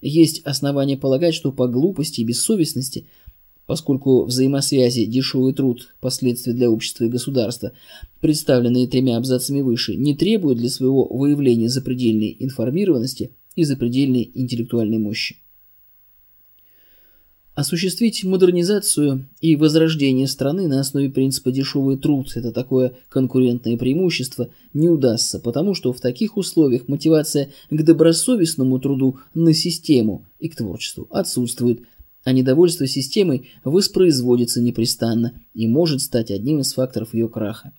[0.00, 3.06] Есть основания полагать, что по глупости и бессовестности,
[3.66, 7.72] поскольку взаимосвязи дешевый труд, последствия для общества и государства,
[8.20, 15.36] представленные тремя абзацами выше, не требуют для своего выявления запредельной информированности и запредельной интеллектуальной мощи.
[17.54, 24.88] Осуществить модернизацию и возрождение страны на основе принципа дешевый труд– это такое конкурентное преимущество– не
[24.88, 31.06] удастся, потому что в таких условиях мотивация к добросовестному труду на систему и к творчеству
[31.10, 31.82] отсутствует,
[32.24, 37.72] а недовольство системой воспроизводится непрестанно и может стать одним из факторов ее краха.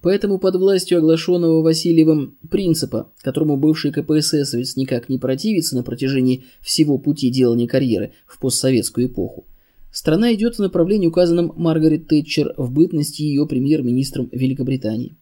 [0.00, 6.98] Поэтому под властью оглашенного Васильевым принципа, которому бывший КПССовец никак не противится на протяжении всего
[6.98, 9.46] пути делания карьеры в постсоветскую эпоху,
[9.90, 15.16] страна идет в направлении, указанном Маргарет Тэтчер в бытности ее премьер-министром Великобритании.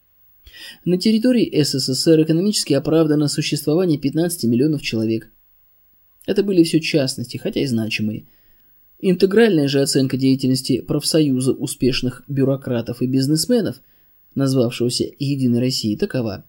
[0.85, 5.31] На территории СССР экономически оправдано существование 15 миллионов человек.
[6.27, 8.27] Это были все частности, хотя и значимые.
[8.99, 13.81] Интегральная же оценка деятельности профсоюза успешных бюрократов и бизнесменов–
[14.37, 16.45] назвавшегося «Единой России», такова.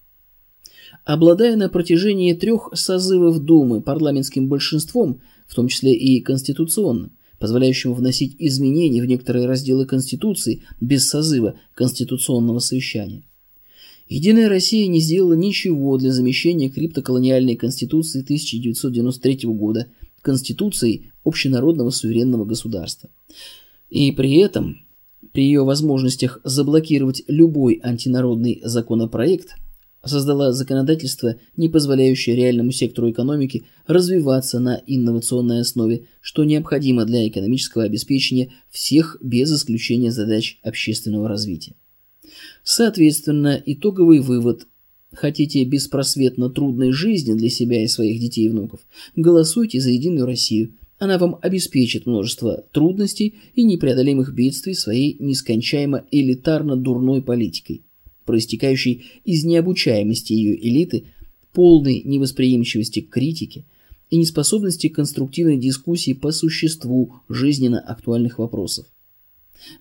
[1.05, 8.37] Обладая на протяжении трех созывов Думы парламентским большинством, в том числе и конституционным, позволяющим вносить
[8.39, 13.25] изменения в некоторые разделы Конституции без созыва Конституционного совещания.
[14.09, 19.89] Единая Россия не сделала ничего для замещения криптоколониальной Конституции 1993 года
[20.23, 23.11] Конституцией общенародного суверенного государства.
[23.91, 24.79] И при этом
[25.33, 29.57] при ее возможностях заблокировать любой антинародный законопроект,
[30.05, 37.85] создала законодательство, не позволяющее реальному сектору экономики развиваться на инновационной основе, что необходимо для экономического
[37.85, 41.75] обеспечения всех без исключения задач общественного развития.
[42.71, 44.67] Соответственно, итоговый вывод–
[45.15, 48.81] Хотите беспросветно трудной жизни для себя и своих детей и внуков?
[49.17, 57.23] Голосуйте за Единую Россию– она вам обеспечит множество трудностей и непреодолимых бедствий своей нескончаемо элитарно-дурной
[57.23, 57.85] политикой,
[58.27, 61.05] проистекающей из необучаемости ее элиты,
[61.55, 63.65] полной невосприимчивости к критике
[64.11, 68.85] и неспособности к конструктивной дискуссии по существу жизненно актуальных вопросов.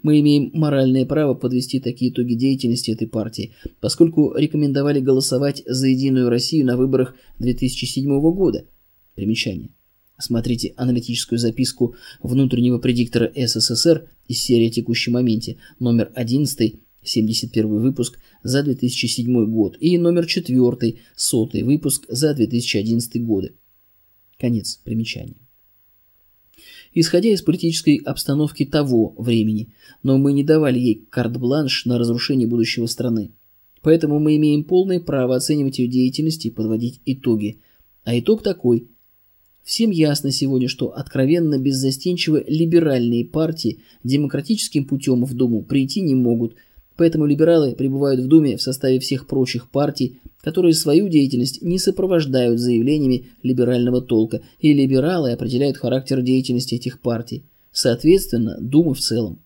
[0.03, 6.29] Мы имеем моральное право подвести такие итоги деятельности этой партии, поскольку рекомендовали голосовать за Единую
[6.29, 8.65] Россию на выборах 2007 года.
[9.15, 9.69] Примечание.
[10.19, 18.63] Смотрите аналитическую записку внутреннего предиктора СССР из серии «Текущем моменте», номер 11, 71 выпуск за
[18.63, 23.53] 2007 год и номер 4, 100 выпуск за 2011 годы.
[24.37, 25.46] Конец примечания.
[26.93, 29.73] Исходя из политической обстановки того времени,
[30.03, 33.31] но мы не давали ей карт-бланш на разрушение будущего страны.
[33.81, 37.59] Поэтому мы имеем полное право оценивать ее деятельность и подводить итоги.
[38.03, 38.89] А итог такой–
[39.67, 46.55] Всем ясно сегодня, что откровенно беззастенчиво либеральные партии демократическим путем в Думу прийти не могут,
[46.95, 52.57] поэтому либералы пребывают в Думе в составе всех прочих партий, которые свою деятельность не сопровождают
[52.57, 57.43] заявлениями либерального толка, и либералы определяют характер деятельности этих партий,
[57.73, 59.41] соответственно, Думы в целом.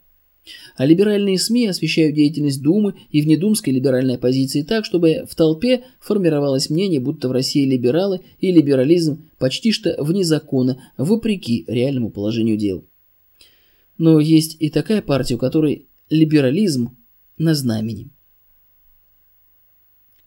[0.77, 6.69] А либеральные СМИ освещают деятельность Думы и внедумской либеральной оппозиции так, чтобы в толпе формировалось
[6.69, 12.85] мнение, будто в России либералы и либерализм почти что вне закона, вопреки реальному положению дел.
[13.97, 16.95] Но есть и такая партия, у которой либерализм
[17.39, 18.11] на знамени.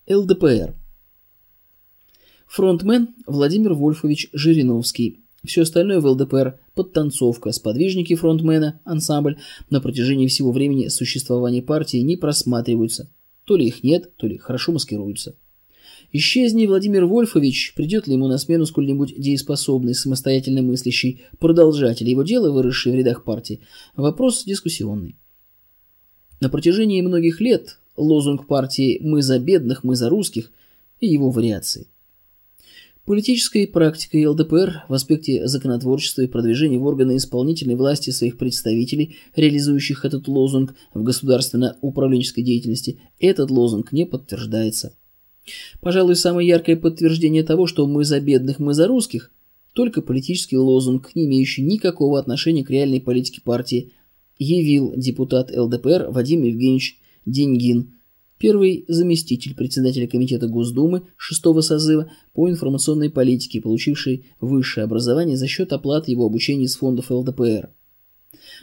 [0.08, 0.74] ЛДПР.
[2.46, 9.38] Фронтмен Владимир Вольфович Жириновский все остальное в ЛДПР– подтанцовка, сподвижники фронтмена, ансамбль
[9.70, 13.10] на протяжении всего времени существования партии не просматриваются.
[13.44, 15.36] То ли их нет, то ли хорошо маскируются.
[16.12, 22.50] Исчезни Владимир Вольфович, придет ли ему на смену сколь-нибудь дееспособный, самостоятельно мыслящий продолжатель его дела,
[22.50, 23.60] выросший в рядах партии,
[23.96, 25.18] вопрос дискуссионный.
[26.40, 30.52] На протяжении многих лет лозунг партии «Мы за бедных, мы за русских»
[31.00, 31.88] и его вариации.
[33.04, 40.06] Политической практикой ЛДПР в аспекте законотворчества и продвижения в органы исполнительной власти своих представителей, реализующих
[40.06, 44.96] этот лозунг в государственно-управленческой деятельности, этот лозунг не подтверждается.
[45.80, 49.30] Пожалуй, самое яркое подтверждение того, что мы за бедных, мы за русских,
[49.74, 53.92] только политический лозунг, не имеющий никакого отношения к реальной политике партии,
[54.38, 57.94] явил депутат ЛДПР Вадим Евгеньевич Деньгин,
[58.38, 65.72] первый заместитель председателя Комитета Госдумы шестого созыва по информационной политике, получивший высшее образование за счет
[65.72, 67.70] оплаты его обучения из фондов ЛДПР.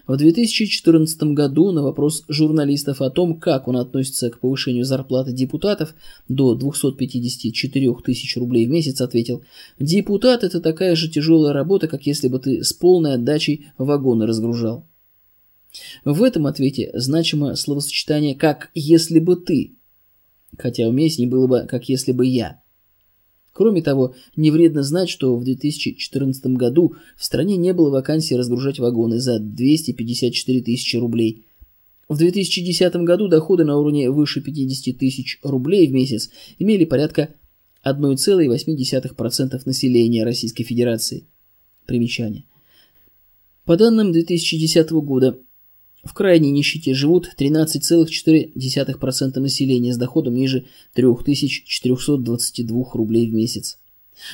[0.07, 5.95] В 2014 году на вопрос журналистов о том, как он относится к повышению зарплаты депутатов
[6.27, 9.43] до 254 тысяч рублей в месяц, ответил
[9.79, 14.85] «Депутат– это такая же тяжелая работа, как если бы ты с полной отдачей вагоны разгружал».
[16.03, 19.75] В этом ответе значимо словосочетание «как если бы ты»,
[20.57, 22.61] хотя уместнее было бы «как если бы я».
[23.53, 28.79] Кроме того, не вредно знать, что в 2014 году в стране не было вакансии разгружать
[28.79, 31.45] вагоны за 254 тысячи рублей.
[32.07, 37.35] В 2010 году доходы на уровне выше 50 тысяч рублей в месяц имели порядка
[37.85, 41.25] 1,8% населения Российской Федерации.
[41.85, 42.45] Примечание.
[43.65, 45.39] По данным 2010 года,
[46.03, 53.77] в крайней нищете живут 13,4% населения с доходом ниже 3422 рублей в месяц.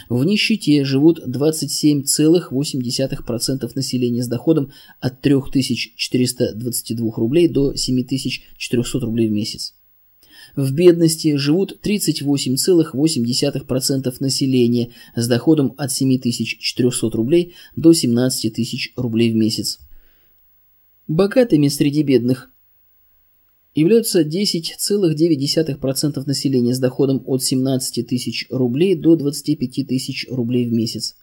[0.10, 9.74] В нищете живут 27,8% населения с доходом от 3422 рублей до 7400 рублей в месяц.
[10.56, 19.36] В бедности живут 38,8% населения с доходом от 7400 рублей до 17 тысяч рублей в
[19.36, 19.80] месяц.
[21.08, 22.52] Богатыми среди бедных
[23.74, 31.16] являются 10,9% населения с доходом от 17 тысяч рублей до 25 тысяч рублей в месяц.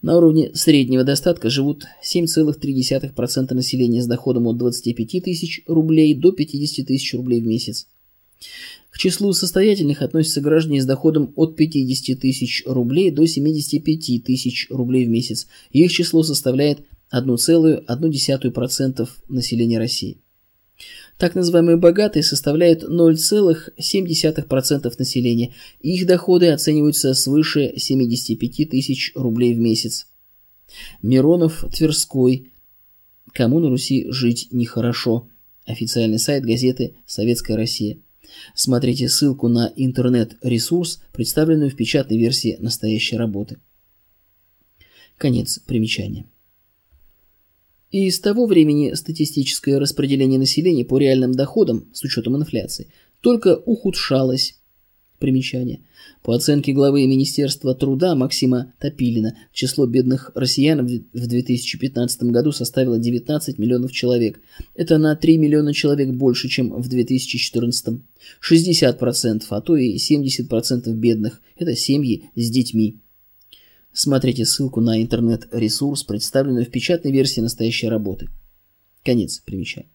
[0.00, 6.86] На уровне среднего достатка живут 7,3% населения с доходом от 25 тысяч рублей до 50
[6.86, 7.88] тысяч рублей в месяц.
[8.90, 15.04] К числу состоятельных относятся граждане с доходом от 50 тысяч рублей до 75 тысяч рублей
[15.04, 15.48] в месяц.
[15.70, 20.18] Их число составляет 1,1% населения России.
[21.18, 30.06] Так называемые богатые составляют 0,7% населения, их доходы оцениваются свыше 75 тысяч рублей в месяц.
[31.02, 32.50] Миронов, Тверской.
[33.32, 35.28] Кому на Руси жить нехорошо.
[35.64, 37.98] Официальный сайт газеты «Советская Россия».
[38.54, 43.58] Смотрите ссылку на интернет-ресурс, представленную в печатной версии настоящей работы.
[45.18, 46.26] Конец примечания.
[47.92, 52.88] И с того времени статистическое распределение населения по реальным доходам, с учетом инфляции,
[53.20, 54.56] только ухудшалось.
[55.18, 55.82] Примечание.
[56.24, 63.58] По оценке главы Министерства труда Максима Топилина, число бедных россиян в 2015 году составило 19
[63.58, 64.40] миллионов человек.
[64.74, 68.00] Это на 3 миллиона человек больше, чем в 2014.
[68.40, 73.01] 60%, а то и 70% бедных– это семьи с детьми.
[73.92, 78.28] Смотрите ссылку на интернет-ресурс, представленную в печатной версии настоящей работы.
[79.04, 79.90] Конец примечания.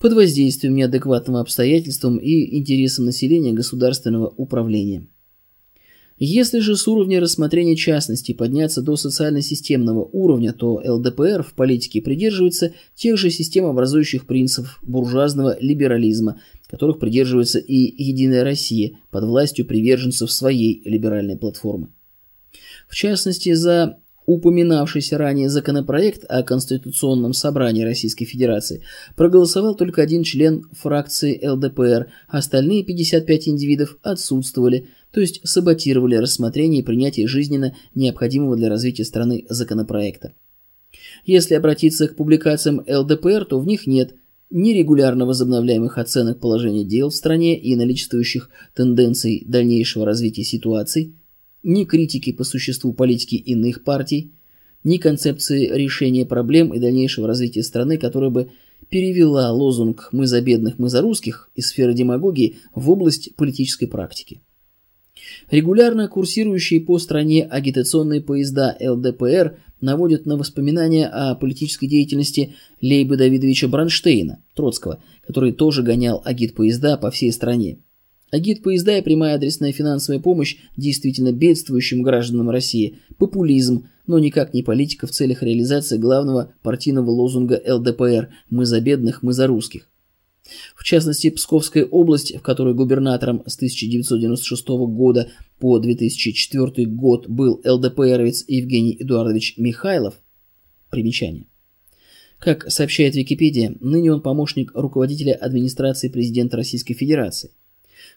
[0.00, 5.06] Под воздействием неадекватного обстоятельствам и интересам населения государственного управления.
[6.18, 12.72] Если же с уровня рассмотрения частности подняться до социально-системного уровня, то ЛДПР в политике придерживается
[12.94, 20.82] тех же системообразующих принципов буржуазного либерализма, которых придерживается и Единая Россия под властью приверженцев своей
[20.86, 21.88] либеральной платформы.
[22.88, 28.82] В частности, за упоминавшийся ранее законопроект о Конституционном собрании Российской Федерации
[29.14, 36.84] проголосовал только один член фракции ЛДПР, остальные 55 индивидов отсутствовали, то есть саботировали рассмотрение и
[36.84, 40.34] принятие жизненно необходимого для развития страны законопроекта.
[41.24, 44.14] Если обратиться к публикациям ЛДПР, то в них нет
[44.50, 51.14] ни регулярно возобновляемых оценок положения дел в стране и наличествующих тенденций дальнейшего развития ситуации–
[51.66, 54.32] ни критики по существу политики иных партий,
[54.84, 58.50] ни концепции решения проблем и дальнейшего развития страны, которая бы
[58.88, 64.40] перевела лозунг «Мы за бедных, мы за русских» из сферы демагогии в область политической практики.
[65.50, 73.66] Регулярно курсирующие по стране агитационные поезда ЛДПР наводят на воспоминания о политической деятельности Лейба Давидовича
[73.66, 77.78] Бронштейна, Троцкого, который тоже гонял агит-поезда по всей стране.
[78.32, 85.06] Агит-поезда и прямая адресная финансовая помощь действительно бедствующим гражданам России, популизм, но никак не политика
[85.06, 89.88] в целях реализации главного партийного лозунга ЛДПР «Мы за бедных, мы за русских».
[90.74, 98.44] В частности, Псковская область, в которой губернатором с 1996 года по 2004 год был ЛДПРовец
[98.46, 100.14] Евгений Эдуардович Михайлов.
[100.90, 101.46] Примечание.
[102.38, 107.50] Как сообщает Википедия, ныне он помощник руководителя администрации президента Российской Федерации.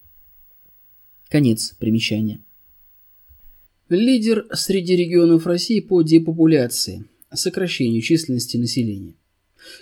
[1.30, 2.44] Конец примечания.
[3.90, 7.06] Лидер среди регионов России по депопуляции,
[7.36, 9.16] сокращению численности населения.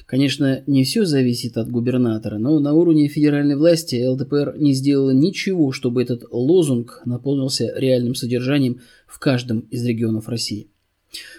[0.06, 5.72] Конечно, не все зависит от губернатора, но на уровне федеральной власти ЛДПР не сделала ничего,
[5.72, 10.68] чтобы этот лозунг наполнился реальным содержанием в каждом из регионов России.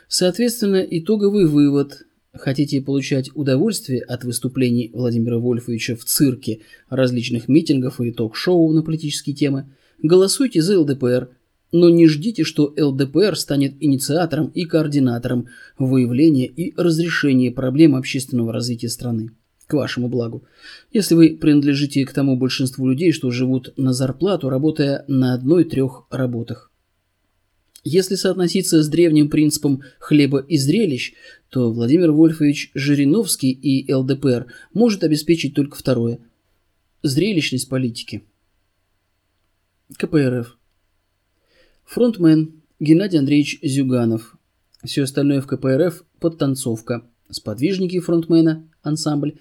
[0.09, 8.11] Соответственно, итоговый вывод– Хотите получать удовольствие от выступлений Владимира Вольфовича в цирке, различных митингов и
[8.11, 9.67] ток-шоу на политические темы?
[10.03, 11.29] Голосуйте за ЛДПР–
[11.73, 15.49] но не ждите, что ЛДПР станет инициатором и координатором
[15.79, 19.31] выявления и разрешения проблем общественного развития страны.
[19.67, 20.45] К вашему благу.
[20.93, 26.71] Если вы принадлежите к тому большинству людей, что живут на зарплату, работая на одной-трех работах.
[27.85, 31.15] Если соотноситься с древним принципом хлеба и зрелищ,
[31.49, 36.19] то Владимир Вольфович Жириновский и ЛДПР может обеспечить только второе–
[37.03, 38.23] зрелищность политики.
[39.97, 40.59] КПРФ–
[41.93, 44.39] Фронтмен Геннадий Андреевич Зюганов.
[44.83, 47.05] Все остальное в КПРФ– подтанцовка.
[47.29, 49.35] Сподвижники фронтмена, ансамбль,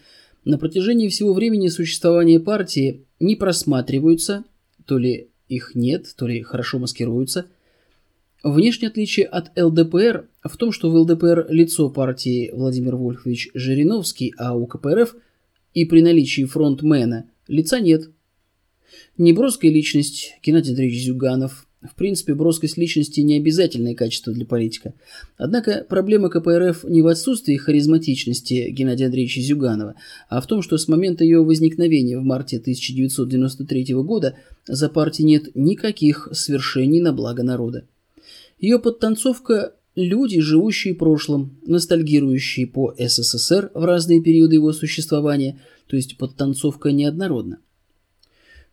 [0.43, 4.43] на протяжении всего времени существования партии не просматриваются,
[4.85, 7.45] то ли их нет, то ли хорошо маскируются.
[8.43, 14.57] Внешнее отличие от ЛДПР в том, что в ЛДПР лицо партии Владимир Вольфович Жириновский, а
[14.57, 15.15] у КПРФ
[15.73, 18.09] и при наличии фронтмена лица нет.
[19.17, 24.93] Неброская личность Геннадий Андреевич Зюганов– в принципе, броскость личности не обязательное качество для политика.
[25.37, 29.95] Однако проблема КПРФ не в отсутствии харизматичности Геннадия Андреевича Зюганова,
[30.29, 34.35] а в том, что с момента ее возникновения в марте 1993 года
[34.67, 37.85] за партией нет никаких свершений на благо народа.
[38.59, 46.17] Ее подтанцовка– люди, живущие прошлым, ностальгирующие по СССР в разные периоды его существования, то есть
[46.17, 47.57] подтанцовка неоднородна.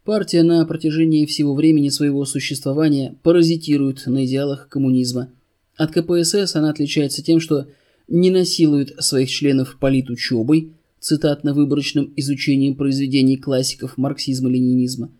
[0.09, 5.31] Партия на протяжении всего времени своего существования паразитирует на идеалах коммунизма.
[5.77, 7.67] От КПСС она отличается тем, что
[8.09, 15.11] не насилует своих членов политучебой, цитатно-выборочным изучением произведений классиков марксизма-ленинизма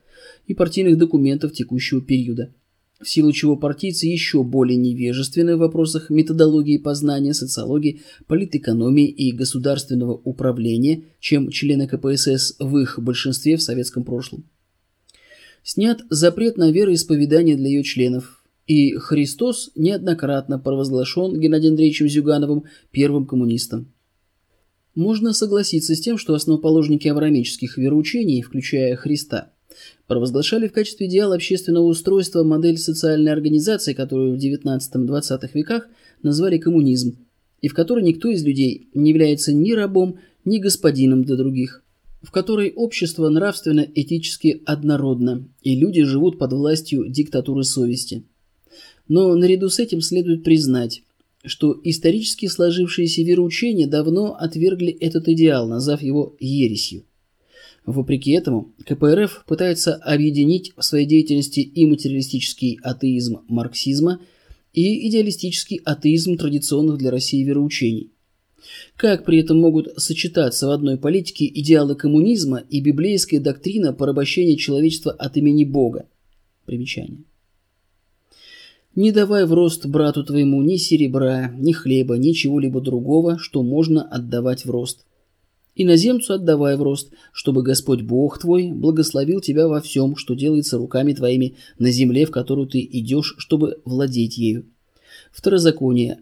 [0.47, 2.55] и партийных документов текущего периода,
[2.99, 10.15] в силу чего партийцы еще более невежественны в вопросах методологии познания, социологии, политэкономии и государственного
[10.15, 14.47] управления, чем члены КПСС в их большинстве в советском прошлом.
[15.71, 23.27] Снят запрет на вероисповедание для ее членов, и Христос неоднократно провозглашен Геннадием Андреевичем Зюгановым первым
[23.27, 23.93] коммунистом.
[24.95, 29.53] Можно согласиться с тем, что основоположники авраамических вероучений, включая Христа,
[30.07, 35.87] провозглашали в качестве идеала общественного устройства модель социальной организации, которую в XIX-XX веках
[36.23, 37.19] назвали коммунизм,
[37.61, 41.85] и в которой никто из людей не является ни рабом, ни господином для других
[42.23, 48.25] в которой общество нравственно-этически однородно, и люди живут под властью диктатуры совести.
[49.07, 51.03] Но наряду с этим следует признать,
[51.45, 57.05] что исторически сложившиеся вероучения давно отвергли этот идеал, назвав его ересью.
[57.87, 64.21] Вопреки этому, КПРФ пытается объединить в своей деятельности и материалистический атеизм марксизма,
[64.75, 68.13] и идеалистический атеизм традиционных для России вероучений–
[68.97, 75.13] как при этом могут сочетаться в одной политике идеалы коммунизма и библейская доктрина порабощения человечества
[75.13, 76.07] от имени Бога?
[76.65, 77.25] Примечание.
[78.95, 84.03] Не давай в рост брату твоему ни серебра, ни хлеба, ни чего-либо другого, что можно
[84.03, 85.05] отдавать в рост.
[85.77, 91.13] Иноземцу отдавай в рост, чтобы Господь Бог твой благословил тебя во всем, что делается руками
[91.13, 94.67] твоими на земле, в которую ты идешь, чтобы владеть ею.
[95.31, 96.19] Второзаконие,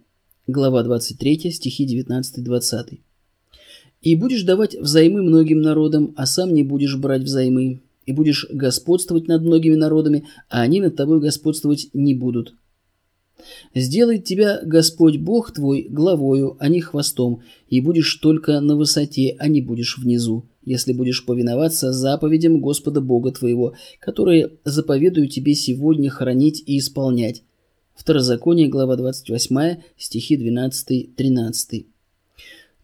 [0.49, 3.01] Глава 23, стихи 19-20.
[4.01, 7.80] «И будешь давать взаймы многим народам, а сам не будешь брать взаймы.
[8.07, 12.55] и будешь господствовать над многими народами, а они над тобой господствовать не будут.
[13.74, 19.49] Сделает тебя Господь Бог твой главою, а не хвостом, и будешь только на высоте, а
[19.49, 26.62] не будешь внизу, если будешь повиноваться заповедям Господа Бога твоего, которые заповедую тебе сегодня хранить
[26.64, 27.42] и исполнять.
[27.97, 31.86] Второзаконие, глава 28, стихи 12-13.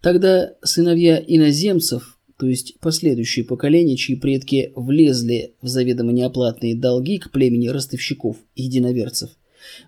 [0.00, 7.30] Тогда сыновья иноземцев, то есть последующие поколения, чьи предки влезли в заведомо неоплатные долги к
[7.30, 9.30] племени ростовщиков и единоверцев,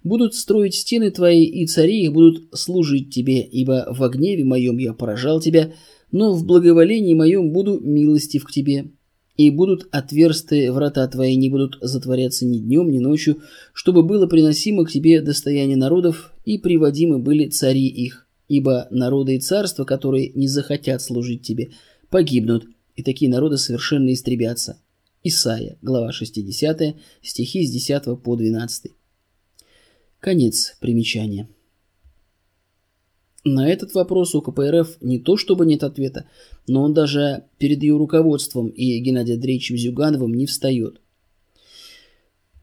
[0.05, 4.93] будут строить стены твои, и цари их будут служить тебе, ибо в гневе моем я
[4.93, 5.73] поражал тебя,
[6.13, 8.91] но в благоволении моем буду милостив к тебе.
[9.37, 14.85] И будут отверсты врата твои, не будут затворяться ни днем, ни ночью, чтобы было приносимо
[14.85, 18.29] к тебе достояние народов, и приводимы были цари их.
[18.47, 21.71] Ибо народы и царства, которые не захотят служить тебе,
[22.11, 24.79] погибнут, и такие народы совершенно истребятся.
[25.25, 28.93] Исайя, глава 60, стихи с 10 по 12.
[30.21, 31.49] Конец примечания.
[33.45, 36.25] На этот вопрос у КПРФ не то чтобы нет ответа,
[36.67, 41.01] но он даже перед ее руководством и Геннадием Андреевичем Зюгановым не встает.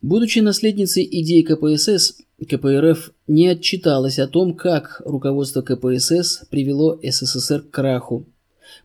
[0.01, 7.69] Будучи наследницей идей КПСС, КПРФ не отчиталась о том, как руководство КПСС привело СССР к
[7.69, 8.25] краху.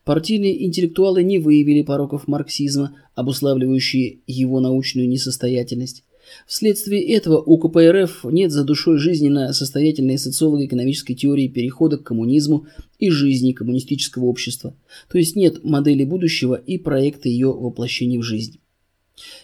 [0.04, 6.04] Партийные интеллектуалы не выявили пороков марксизма, обуславливающие его научную несостоятельность.
[6.46, 12.66] Вследствие этого у КПРФ нет за душой жизненно состоятельной социолого-экономической теории перехода к коммунизму
[12.98, 14.74] и жизни коммунистического общества,
[15.10, 18.60] то есть нет модели будущего и проекта ее воплощения в жизнь.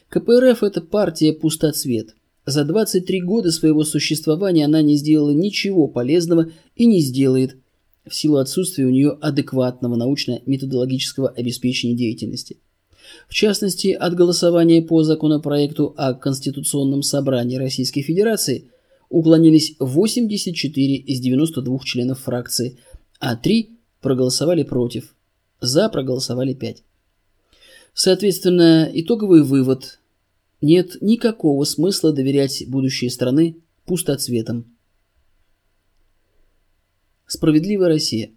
[0.08, 2.14] КПРФ– это партия пустоцвет.
[2.44, 7.56] За 23 года своего существования она не сделала ничего полезного и не сделает
[8.04, 12.58] в силу отсутствия у нее адекватного научно-методологического обеспечения деятельности–
[13.28, 18.70] в частности, от голосования по законопроекту о Конституционном собрании Российской Федерации
[19.08, 22.78] уклонились 84 из 92 членов фракции,
[23.20, 25.14] а 3 проголосовали против.
[25.60, 26.82] За проголосовали 5.
[27.94, 29.98] Соответственно, итоговый вывод–
[30.60, 34.76] нет никакого смысла доверять будущей страны пустоцветам.
[37.26, 38.30] Справедливая Россия.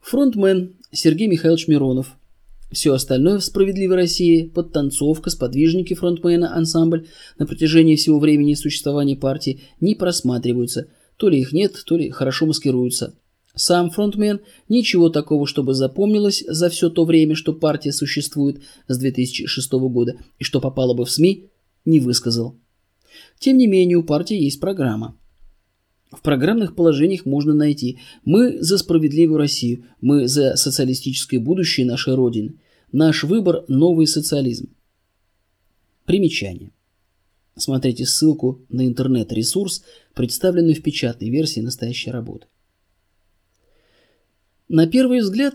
[0.00, 2.16] Фронтмен Сергей Михайлович Миронов–
[2.72, 7.06] все остальное в «Справедливой России»– подтанцовка, сподвижники фронтмена, ансамбль
[7.38, 10.88] на протяжении всего времени существования партии не просматриваются.
[11.16, 13.14] То ли их нет, то ли хорошо маскируются.
[13.54, 19.72] Сам фронтмен ничего такого, чтобы запомнилось за все то время, что партия существует с 2006
[19.72, 21.48] года и что попало бы в СМИ,
[21.86, 22.58] не высказал.
[23.38, 25.16] Тем не менее, у партии есть программа.
[26.10, 32.54] В программных положениях можно найти «Мы за справедливую Россию», «Мы за социалистическое будущее нашей Родины»,
[32.92, 34.70] «Наш выбор– новый социализм».
[36.04, 36.70] Примечание.
[37.56, 39.82] Смотрите ссылку на интернет-ресурс,
[40.14, 42.46] представленный в печатной версии настоящей работы.
[44.68, 45.54] На первый взгляд,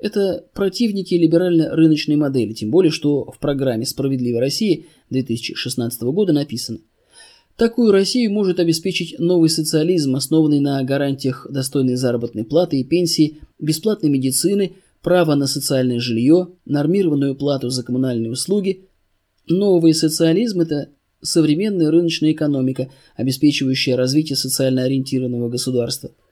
[0.00, 6.78] это противники либерально-рыночной модели, тем более, что в программе «Справедливая Россия» 2016 года написано–
[7.56, 14.10] Такую Россию может обеспечить новый социализм, основанный на гарантиях достойной заработной платы и пенсии, бесплатной
[14.10, 18.88] медицины, право на социальное жилье, нормированную плату за коммунальные услуги.
[19.46, 20.88] Новый социализм– это
[21.20, 26.10] современная рыночная экономика, обеспечивающая развитие социально ориентированного государства–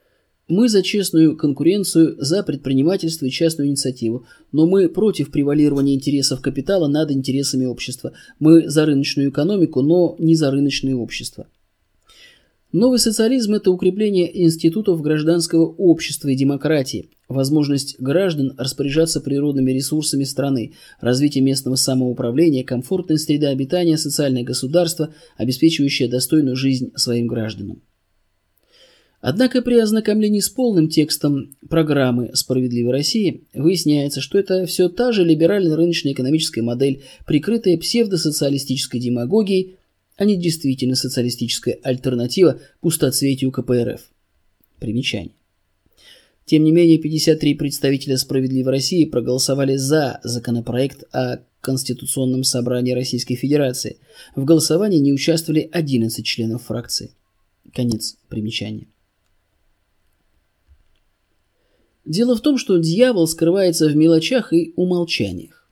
[0.47, 6.87] мы за честную конкуренцию, за предпринимательство и частную инициативу, но мы против превалирования интересов капитала
[6.87, 8.13] над интересами общества.
[8.39, 11.47] Мы за рыночную экономику, но не за рыночное общество.
[12.73, 20.73] Новый социализм– это укрепление институтов гражданского общества и демократии, возможность граждан распоряжаться природными ресурсами страны,
[20.99, 27.83] развитие местного самоуправления, комфортная среда обитания, социальное государство, обеспечивающее достойную жизнь своим гражданам.
[29.25, 35.23] Однако при ознакомлении с полным текстом программы «Справедливой России» выясняется, что это все та же
[35.23, 39.77] либерально-рыночная экономическая модель, прикрытая псевдосоциалистической демагогией,
[40.17, 44.01] а не действительно социалистическая альтернатива пустоцветию КПРФ.
[44.79, 45.31] Примечание.
[46.43, 53.99] Тем не менее, 53 представителя «Справедливой России» проголосовали за законопроект о Конституционном собрании Российской Федерации.
[54.35, 57.11] В голосовании не участвовали 11 членов фракции.
[57.73, 58.87] Конец примечания.
[62.05, 65.69] Дело в том, что дьявол скрывается в мелочах и умолчаниях.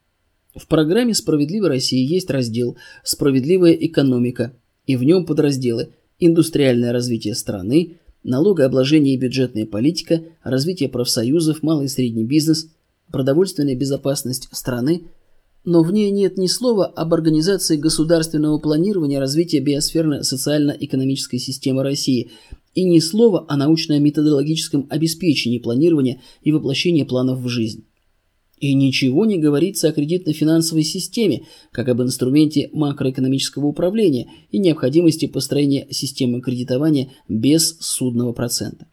[0.55, 4.53] В программе «Справедливая Россия» есть раздел «Справедливая экономика»,
[4.85, 11.89] и в нем подразделы «Индустриальное развитие страны», «Налогообложение и бюджетная политика», «Развитие профсоюзов», «Малый и
[11.89, 12.69] средний бизнес»,
[13.11, 15.03] «Продовольственная безопасность страны»,
[15.63, 22.31] но в ней нет ни слова об организации государственного планирования развития биосферно-социально-экономической системы России
[22.73, 27.85] и ни слова о научно-методологическом обеспечении планирования и воплощения планов в жизнь.
[28.59, 35.87] И ничего не говорится о кредитно-финансовой системе, как об инструменте макроэкономического управления и необходимости построения
[35.89, 38.87] системы кредитования без судного процента.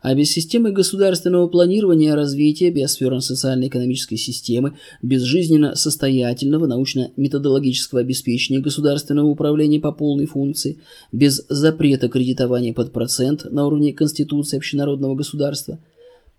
[0.00, 9.80] А без системы государственного планирования развития биосферно-социально-экономической системы, без жизненно состоятельного научно-методологического обеспечения государственного управления
[9.80, 10.78] по полной функции,
[11.10, 15.78] без запрета кредитования под процент на уровне Конституции общенародного государства,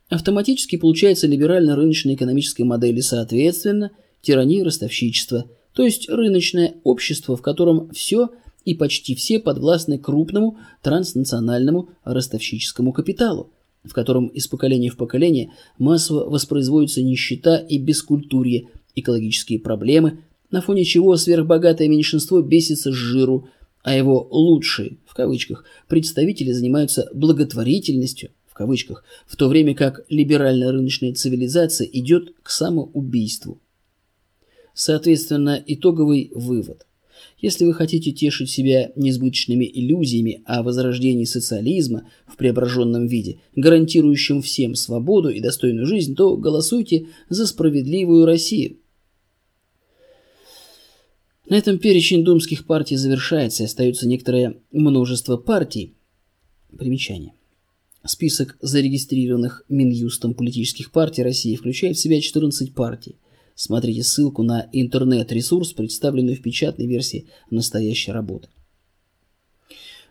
[0.09, 3.91] автоматически получается либерально-рыночная экономическая модель и, соответственно,
[4.21, 8.29] тирания ростовщичества, то есть рыночное общество, в котором все–
[8.69, 13.51] и почти все подвластны крупному транснациональному ростовщическому капиталу,
[13.83, 20.19] в котором из поколения в поколение массово воспроизводится нищета и бескультурье, экологические проблемы,
[20.51, 23.49] на фоне чего сверхбогатое меньшинство бесится с жиру,
[23.81, 30.71] а его «лучшие» в кавычках представители занимаются благотворительностью в кавычках, в то время как либеральная
[30.71, 33.59] рыночная цивилизация идет к самоубийству.
[34.75, 36.85] Соответственно, итоговый вывод.
[37.41, 44.75] Если вы хотите тешить себя несбыточными иллюзиями о возрождении социализма в преображенном виде, гарантирующем всем
[44.75, 48.77] свободу и достойную жизнь, то голосуйте за справедливую Россию.
[51.47, 55.93] На этом перечень думских партий завершается, и остается некоторое множество партий.
[56.77, 57.33] Примечание.
[58.05, 63.15] Список зарегистрированных Минюстом политических партий России включает в себя 14 партий–
[63.61, 68.47] Смотрите ссылку на интернет-ресурс, представленную в печатной версии настоящей работы.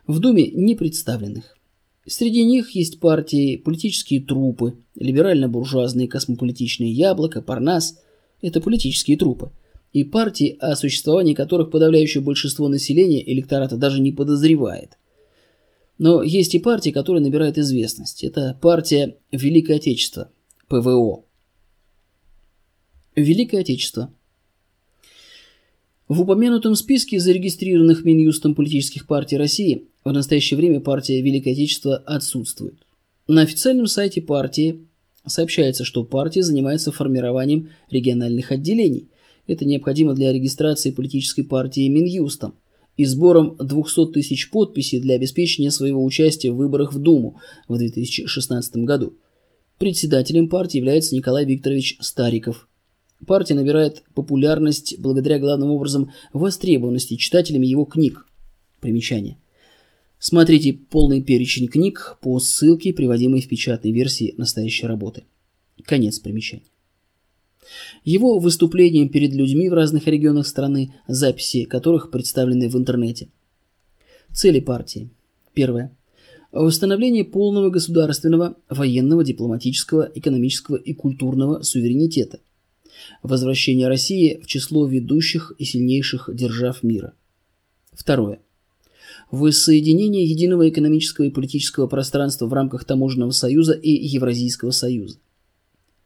[0.07, 1.57] В Думе не представленных.
[2.07, 7.99] Среди них есть партии, политические трупы, либерально-буржуазные космополитичные яблоко, Парнас–
[8.43, 9.51] это политические трупы,
[9.95, 14.99] и партии, о существовании которых подавляющее большинство населения электората даже не подозревает.
[15.97, 18.25] Но есть и партии, которые набирают известность.
[18.25, 20.31] Это партия Великое Отечество,
[20.69, 21.25] ПВО–
[23.19, 24.13] Великое Отечество.
[26.09, 32.75] В упомянутом списке зарегистрированных Минюстом политических партий России в настоящее время партия Великое Отечество отсутствует.
[33.27, 34.87] На официальном сайте партии
[35.27, 39.09] сообщается, что партия занимается формированием региональных отделений.
[39.47, 42.55] Это необходимо для регистрации политической партии Минюстом
[42.97, 48.77] и сбором 200 тысяч подписей для обеспечения своего участия в выборах в Думу в 2016
[48.77, 49.15] году.
[49.79, 52.69] Председателем партии является Николай Викторович Стариков.
[53.27, 58.27] Партия набирает популярность благодаря главным образом востребованности читателями его книг.
[58.81, 59.39] Примечание.
[60.21, 65.25] Смотрите полный перечень книг по ссылке, приводимой в печатной версии настоящей работы.
[65.85, 66.65] Конец примечания.
[68.05, 73.29] Его выступления перед людьми в разных регионах страны, записи которых представлены в интернете.
[74.33, 75.11] Цели партии.
[75.55, 75.95] Первое.
[76.51, 82.41] Восстановление полного государственного, военного, дипломатического, экономического и культурного суверенитета
[83.23, 87.15] возвращение России в число ведущих и сильнейших держав мира.
[87.93, 88.41] Второе.
[89.31, 95.19] Воссоединение единого экономического и политического пространства в рамках Таможенного союза и Евразийского союза.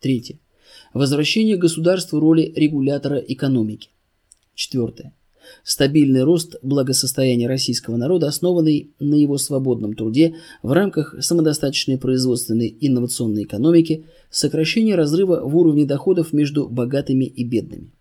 [0.01, 0.39] Третье.
[0.95, 3.91] Возвращение государству роли регулятора экономики.
[4.55, 5.15] Четвертое.
[5.65, 13.45] Стабильный рост благосостояния российского народа, основанный на его свободном труде в рамках самодостаточной производственной инновационной
[13.45, 17.93] экономики, сокращение разрыва в уровне доходов между богатыми и бедными.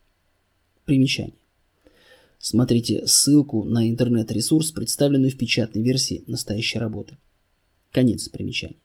[0.85, 1.35] Примечание.
[2.39, 7.17] Смотрите ссылку на интернет-ресурс, представленную в печатной версии настоящей работы.
[7.91, 8.77] Конец примечания.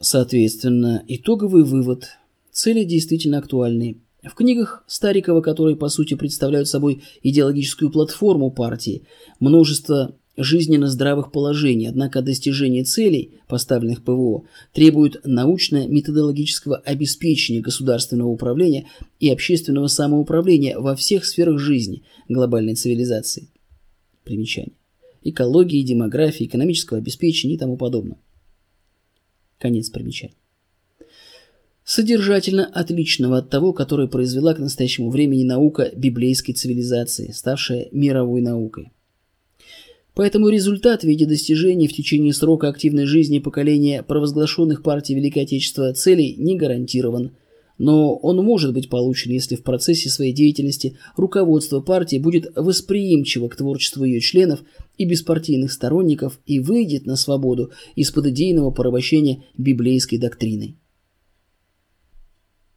[0.00, 2.08] Соответственно, итоговый вывод.
[2.52, 3.98] Цели действительно актуальны
[4.28, 9.04] в книгах Старикова, которые по сути представляют собой идеологическую платформу партии,
[9.40, 18.86] множество жизненно здравых положений, однако достижение целей, поставленных ПВО, требует научно-методологического обеспечения государственного управления
[19.18, 23.48] и общественного самоуправления во всех сферах жизни глобальной цивилизации.
[24.24, 24.74] Примечание.
[25.22, 28.18] Экологии, демографии, экономического обеспечения и тому подобное.
[29.58, 30.34] Конец примечания
[31.86, 38.90] содержательно отличного от того, которое произвела к настоящему времени наука библейской цивилизации, ставшая мировой наукой.
[40.12, 45.92] Поэтому результат в виде достижения в течение срока активной жизни поколения провозглашенных партий Великой Отечества
[45.92, 47.36] целей не гарантирован,
[47.78, 53.56] но он может быть получен, если в процессе своей деятельности руководство партии будет восприимчиво к
[53.56, 54.64] творчеству ее членов
[54.96, 60.78] и беспартийных сторонников и выйдет на свободу из-под идейного порабощения библейской доктриной.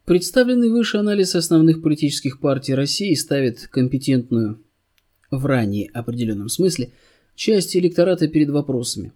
[0.10, 4.60] Представленный выше анализ основных политических партий России ставит компетентную
[5.30, 6.94] в ранее определенном смысле
[7.36, 9.14] часть электората перед вопросами.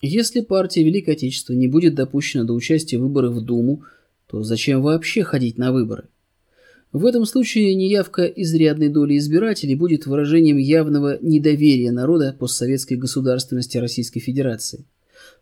[0.00, 3.82] Если партия Великое Отечество не будет допущена до участия в выборах в Думу,
[4.28, 6.04] то зачем вообще ходить на выборы?
[6.92, 14.20] В этом случае неявка изрядной доли избирателей будет выражением явного недоверия народа постсоветской государственности Российской
[14.20, 14.84] Федерации.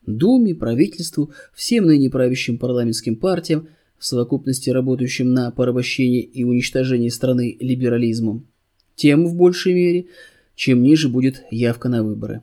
[0.06, 3.68] Думе, правительству, всем ныне правящим парламентским партиям,
[4.00, 8.48] в совокупности работающим на порабощение и уничтожение страны либерализмом,
[8.96, 10.06] тем в большей мере,
[10.56, 12.42] чем ниже будет явка на выборы.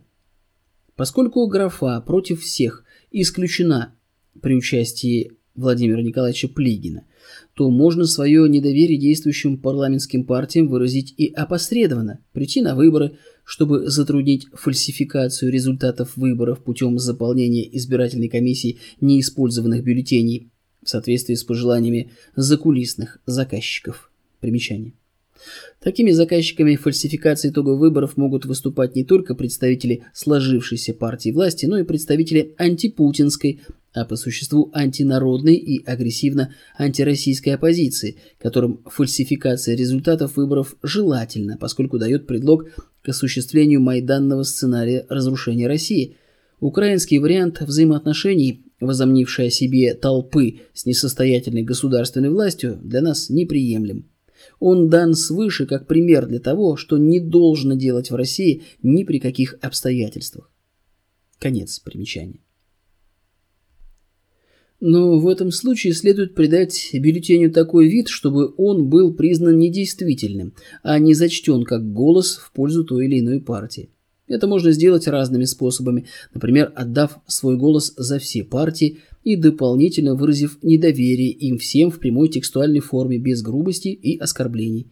[0.95, 3.93] Поскольку графа против всех исключена
[4.41, 7.03] при участии Владимира Николаевича Плигина–
[7.53, 14.47] то можно свое недоверие действующим парламентским партиям выразить и опосредованно, прийти на выборы, чтобы затруднить
[14.53, 20.51] фальсификацию результатов выборов путем заполнения избирательной комиссии неиспользованных бюллетеней
[20.87, 24.09] в соответствии с пожеланиями закулисных заказчиков.
[24.39, 24.93] Примечание.
[25.81, 31.83] Такими заказчиками фальсификации итогов выборов могут выступать не только представители сложившейся партии власти, но и
[31.83, 33.59] представители антипутинской,
[33.93, 42.27] а по существу антинародной и агрессивно антироссийской оппозиции, которым фальсификация результатов выборов желательна, поскольку дает
[42.27, 42.69] предлог
[43.03, 46.15] к осуществлению майданного сценария разрушения России.
[46.61, 54.09] Украинский вариант взаимоотношений, возомнивший о себе толпы с несостоятельной государственной властью, для нас неприемлем.
[54.59, 59.19] Он дан свыше как пример для того, что не должно делать в России ни при
[59.19, 60.51] каких обстоятельствах.
[61.39, 62.39] Конец примечания.
[64.79, 70.53] Но в этом случае следует придать бюллетеню такой вид, чтобы он был признан недействительным,
[70.83, 73.89] а не зачтен как голос в пользу той или иной партии.
[74.27, 80.57] Это можно сделать разными способами, например, отдав свой голос за все партии и дополнительно выразив
[80.61, 84.87] недоверие им всем в прямой текстуальной форме без грубости и оскорблений.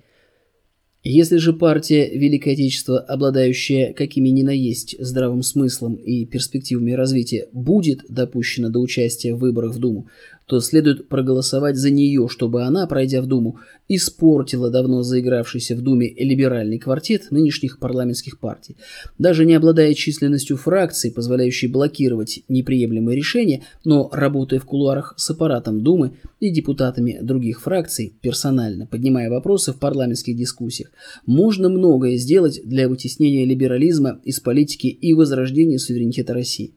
[1.08, 7.48] Если же партия Великое Отечество, обладающая какими ни на есть здравым смыслом и перспективами развития,
[7.52, 10.08] будет допущена до участия в выборах в Думу,
[10.46, 16.14] то следует проголосовать за нее, чтобы она, пройдя в Думу, испортила давно заигравшийся в Думе
[16.14, 18.78] либеральный квартет нынешних парламентских партий.
[19.18, 25.84] Даже не обладая численностью фракций, позволяющей блокировать неприемлемые решения, но работая в кулуарах с аппаратом
[25.84, 30.91] Думы и депутатами других фракций, персонально поднимая вопросы в парламентских дискуссиях,
[31.26, 36.76] можно многое сделать для вытеснения либерализма из политики и возрождения суверенитета России.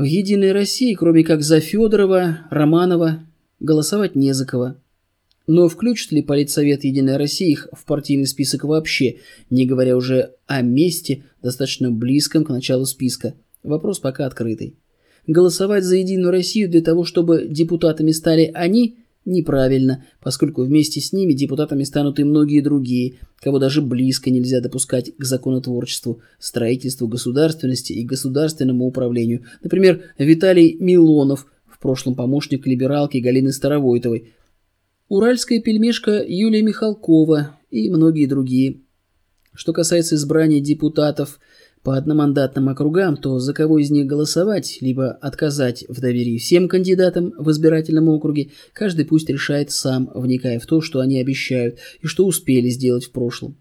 [0.00, 3.22] В «Единой России», кроме как за Федорова, Романова,
[3.60, 4.76] голосовать не за кого.
[5.46, 9.16] Но включит ли Политсовет Единой России их в партийный список вообще,
[9.50, 13.34] не говоря уже о месте, достаточно близком к началу списка?
[13.62, 14.74] Вопрос пока открытый.
[15.26, 18.96] Голосовать за Единую Россию для того, чтобы депутатами стали они–
[19.30, 25.16] Неправильно, поскольку вместе с ними депутатами станут и многие другие, кого даже близко нельзя допускать
[25.16, 29.44] к законотворчеству, строительству государственности и государственному управлению.
[29.62, 34.32] Например, Виталий Милонов, в прошлом помощник либералки Галины Старовойтовой,
[35.08, 38.80] уральская пельмешка Юлия Михалкова и многие другие.
[39.54, 41.38] Что касается избрания депутатов–
[41.82, 47.32] по одномандатным округам, то за кого из них голосовать, либо отказать в доверии всем кандидатам
[47.38, 52.26] в избирательном округе, каждый пусть решает сам, вникая в то, что они обещают и что
[52.26, 53.56] успели сделать в прошлом.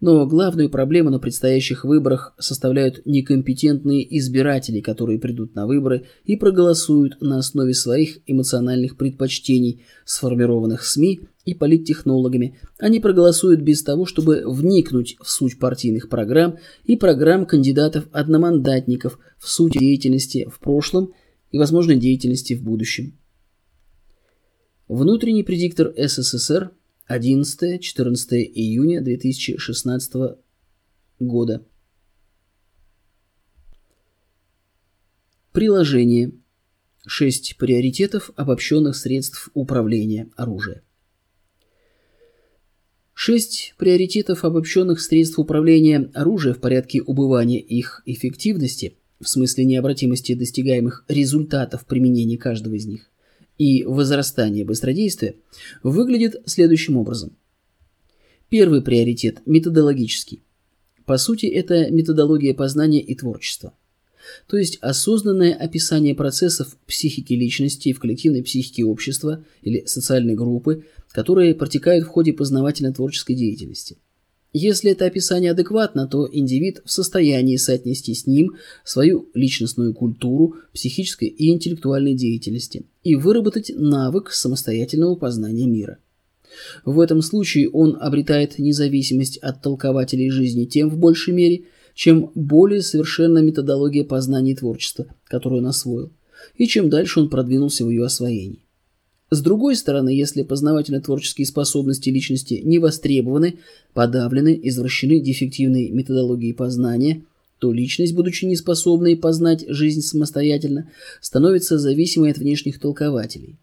[0.00, 7.20] Но главную проблему на предстоящих выборах составляют некомпетентные избиратели, которые придут на выборы и проголосуют
[7.20, 12.58] на основе своих эмоциональных предпочтений, сформированных СМИ и политтехнологами.
[12.78, 19.72] Они проголосуют без того, чтобы вникнуть в суть партийных программ и программ кандидатов-одномандатников, в суть
[19.72, 21.12] деятельности в прошлом
[21.50, 23.18] и, возможно, деятельности в будущем.
[24.86, 26.70] Внутренний предиктор СССР
[27.08, 30.38] 11-14 июня 2016
[31.18, 31.64] года.
[35.52, 36.32] Приложение.
[37.06, 40.82] 6 приоритетов обобщенных средств управления оружием.
[43.14, 51.04] Шесть приоритетов обобщенных средств управления оружия в порядке убывания их эффективности, в смысле необратимости достигаемых
[51.08, 53.10] результатов применения каждого из них,
[53.58, 55.34] и возрастания быстродействия,
[55.82, 57.36] выглядит следующим образом.
[58.48, 60.42] Первый приоритет– методологический.
[61.04, 63.74] По сути, это методология познания и творчества.
[64.46, 71.54] То есть осознанное описание процессов психики личности в коллективной психике общества или социальной группы, которые
[71.54, 73.98] протекают в ходе познавательно-творческой деятельности.
[74.52, 81.28] Если это описание адекватно, то индивид в состоянии соотнести с ним свою личностную культуру психической
[81.28, 85.98] и интеллектуальной деятельности и выработать навык самостоятельного познания мира.
[86.86, 92.80] В этом случае он обретает независимость от толкователей жизни тем в большей мере, чем более
[92.80, 96.10] совершенна методология познания творчества, которую он освоил,
[96.56, 98.64] и чем дальше он продвинулся в ее освоении.
[99.30, 103.58] С другой стороны, если познавательно-творческие способности личности не востребованы,
[103.92, 107.24] подавлены, извращены дефективной методологией познания,
[107.58, 113.56] то личность, будучи неспособной познать жизнь самостоятельно, становится зависимой от внешних толкователей.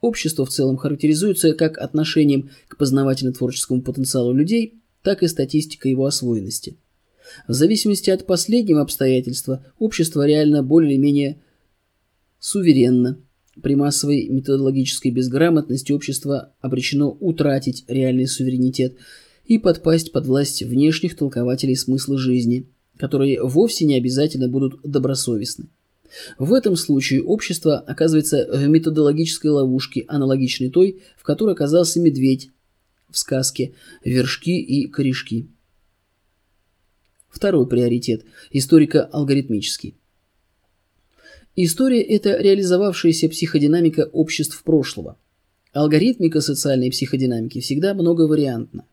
[0.00, 6.76] Общество в целом характеризуется как отношением к познавательно-творческому потенциалу людей, так и статистикой его освоенности.
[7.46, 11.40] В зависимости от последнего обстоятельства, общество реально более или менее
[12.40, 13.20] суверенно–
[13.62, 18.96] при массовой методологической безграмотности общество обречено утратить реальный суверенитет
[19.44, 25.68] и подпасть под власть внешних толкователей смысла жизни, которые вовсе не обязательно будут добросовестны.
[26.38, 32.50] В этом случае общество оказывается в методологической ловушке, аналогичной той, в которой оказался медведь
[33.08, 35.48] в сказке «Вершки и корешки».
[37.28, 39.99] Второй приоритет– историко-алгоритмический.
[41.56, 45.16] История– это реализовавшаяся психодинамика обществ прошлого.
[45.72, 48.84] Алгоритмика социальной психодинамики всегда многовариантна.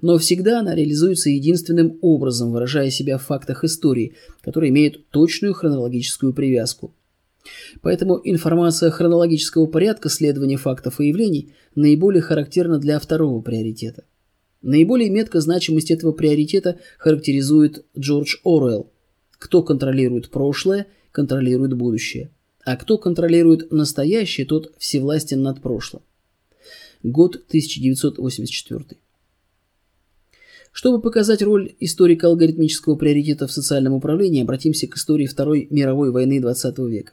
[0.00, 6.32] Но всегда она реализуется единственным образом, выражая себя в фактах истории, которые имеют точную хронологическую
[6.32, 6.94] привязку.
[7.82, 14.04] Поэтому информация хронологического порядка следования фактов и явлений наиболее характерна для второго приоритета.
[14.62, 18.90] Наиболее метко значимость этого приоритета характеризует Джордж Оруэлл.
[19.38, 22.30] Кто контролирует прошлое– контролирует будущее.
[22.64, 26.02] А кто контролирует настоящее, тот всевластен над прошлым.
[27.02, 28.98] Год 1984.
[30.72, 36.88] Чтобы показать роль историко-алгоритмического приоритета в социальном управлении, обратимся к истории Второй мировой войны XX
[36.88, 37.12] века.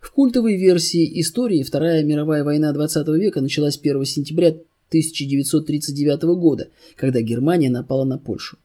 [0.00, 4.48] В культовой версии истории Вторая мировая война XX века началась 1 сентября
[4.88, 8.58] 1939 года, когда Германия напала на Польшу.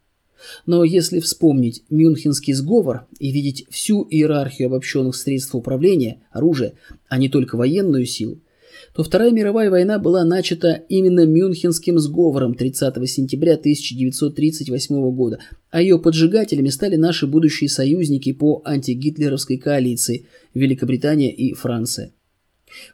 [0.66, 6.74] Но если вспомнить Мюнхенский сговор и видеть всю иерархию обобщенных средств управления, оружия,
[7.10, 8.42] а не только военную силу,
[8.94, 16.00] то Вторая мировая война была начата именно Мюнхенским сговором 30 сентября 1938 года, а ее
[16.00, 22.12] поджигателями стали наши будущие союзники по антигитлеровской коалиции– Великобритания и Франция.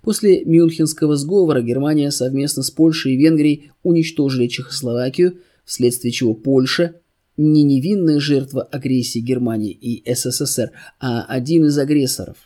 [0.02, 6.96] После Мюнхенского сговора Германия совместно с Польшей и Венгрией уничтожили Чехословакию, вследствие чего Польша
[7.38, 12.38] не невинная жертва агрессии Германии и СССР, а один из агрессоров.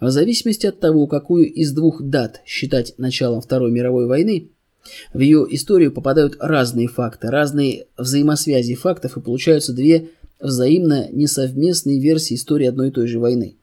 [0.00, 4.50] В зависимости от того, какую из двух дат считать началом Второй мировой войны,
[5.12, 10.10] в ее историю попадают разные факты, разные взаимосвязи фактов и получаются две
[10.40, 13.56] взаимно несовместные версии истории одной и той же войны.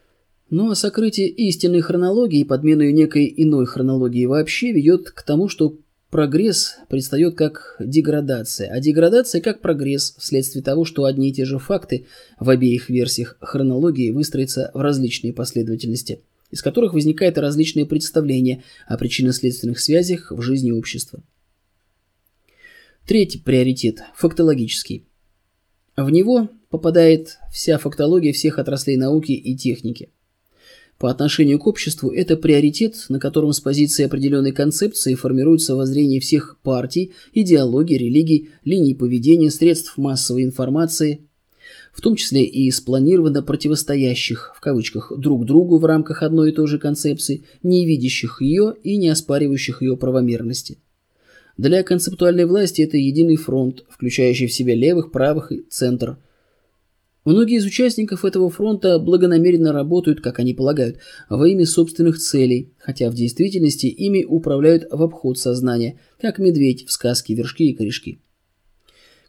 [0.49, 5.77] Но сокрытие истинной хронологии и подмену некой иной хронологии вообще ведет к тому, что
[6.15, 11.59] Прогресс предстает как деградация, а деградация как прогресс вследствие того, что одни и те же
[11.59, 12.05] факты
[12.39, 19.77] в обеих версиях хронологии выстроятся в различные последовательности, из которых возникает различные представления о причинно-следственных
[19.77, 21.21] связях в жизни общества.
[23.05, 25.09] Третий приоритет– фактологический.
[25.97, 30.11] В него попадает вся фактология всех отраслей науки и техники.
[30.99, 36.57] По отношению к обществу это приоритет, на котором с позиции определенной концепции формируется воззрение всех
[36.63, 41.27] партий, идеологий, религий, линий поведения, средств массовой информации,
[41.91, 46.67] в том числе и спланированно противостоящих, в кавычках, друг другу в рамках одной и той
[46.67, 50.77] же концепции, не видящих ее и не оспаривающих ее правомерности.
[51.57, 56.17] Для концептуальной власти это единый фронт, включающий в себя левых, правых и центр–
[57.25, 63.09] Многие из участников этого фронта благонамеренно работают, как они полагают, во имя собственных целей, хотя
[63.09, 68.21] в действительности ими управляют в обход сознания, как медведь в сказке «Вершки и корешки».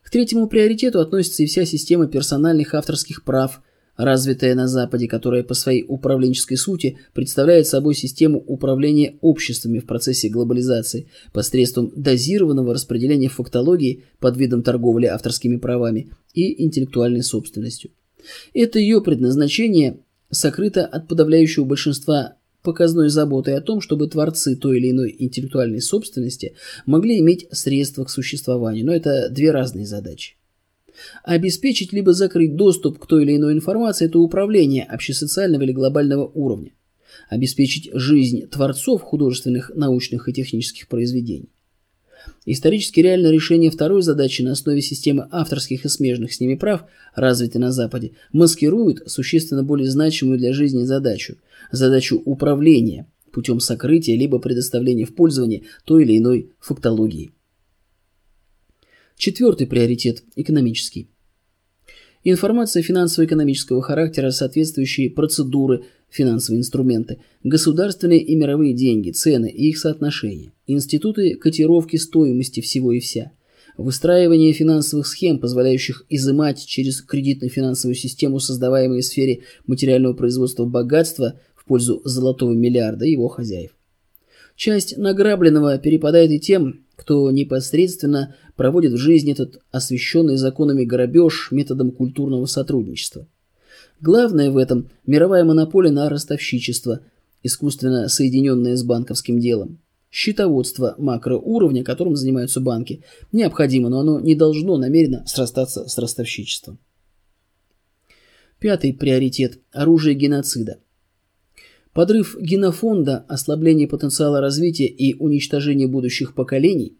[0.02, 3.62] К третьему приоритету относится и вся система персональных авторских прав,
[3.96, 10.28] развитая на Западе, которая по своей управленческой сути представляет собой систему управления обществами в процессе
[10.28, 17.90] глобализации посредством дозированного распределения фактологии под видом торговли авторскими правами и интеллектуальной собственностью.
[18.54, 20.00] Это ее предназначение
[20.30, 26.54] сокрыто от подавляющего большинства показной заботой о том, чтобы творцы той или иной интеллектуальной собственности
[26.84, 30.36] могли иметь средства к существованию, но это две разные задачи.
[31.24, 36.72] Обеспечить либо закрыть доступ к той или иной информации– это управление общесоциального или глобального уровня.
[37.28, 41.50] Обеспечить жизнь творцов художественных, научных и технических произведений.
[42.44, 47.60] Исторически реальное решение второй задачи на основе системы авторских и смежных с ними прав, развитой
[47.60, 51.36] на Западе, маскирует существенно более значимую для жизни задачу–
[51.72, 57.32] задачу управления путем сокрытия либо предоставления в пользование той или иной фактологии.
[59.16, 61.08] Четвертый приоритет– экономический.
[62.22, 70.52] Информация финансово-экономического характера, соответствующие процедуры, финансовые инструменты, государственные и мировые деньги, цены и их соотношения,
[70.66, 73.32] институты котировки стоимости всего и вся,
[73.78, 81.64] выстраивание финансовых схем, позволяющих изымать через кредитно-финансовую систему создаваемые в сфере материального производства богатства в
[81.64, 83.70] пользу золотого миллиарда и его хозяев.
[84.56, 91.90] Часть награбленного перепадает и тем, кто непосредственно проводит в жизнь этот освященный законами грабеж методом
[91.90, 93.28] культурного сотрудничества.
[94.00, 97.00] Главное в этом– мировая монополия на ростовщичество,
[97.42, 99.78] искусственно соединенное с банковским делом.
[100.10, 103.02] Счетоводство макроуровня, которым занимаются банки,
[103.32, 106.78] необходимо, но оно не должно намеренно срастаться с ростовщичеством.
[108.58, 110.78] Пятый приоритет– оружие геноцида.
[111.96, 116.98] Подрыв генофонда, ослабление потенциала развития и уничтожение будущих поколений.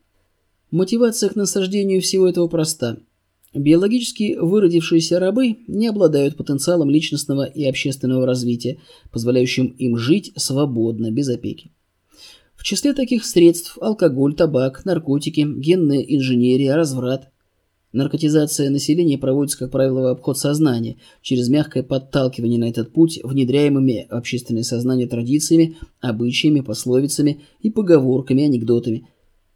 [0.70, 2.96] Мотивация к насаждению всего этого проста.
[3.52, 8.78] Биологически выродившиеся рабы не обладают потенциалом личностного и общественного развития,
[9.12, 11.72] позволяющим им жить свободно, без опеки.
[12.54, 17.30] В числе таких средств алкоголь, табак, наркотики, генная инженерия, разврат,
[17.92, 24.06] Наркотизация населения проводится, как правило, в обход сознания, через мягкое подталкивание на этот путь внедряемыми
[24.10, 29.08] в общественное сознание традициями, обычаями, пословицами и поговорками, анекдотами.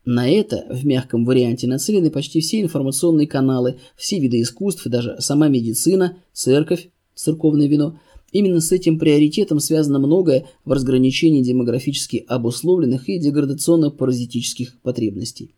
[0.05, 5.49] На это в мягком варианте нацелены почти все информационные каналы, все виды искусств даже сама
[5.49, 8.01] медицина, церковь, церковное вино.
[8.33, 15.57] Именно с этим приоритетом связано многое в разграничении демографически обусловленных и деградационно-паразитических потребностей.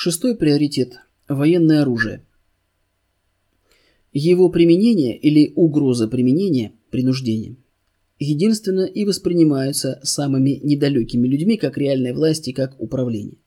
[0.00, 2.24] Шестой приоритет– военное оружие.
[4.12, 7.56] Его применение или угроза применения– принуждение.
[8.20, 13.38] Единственно и воспринимаются самыми недалекими людьми как реальная власть и как управление.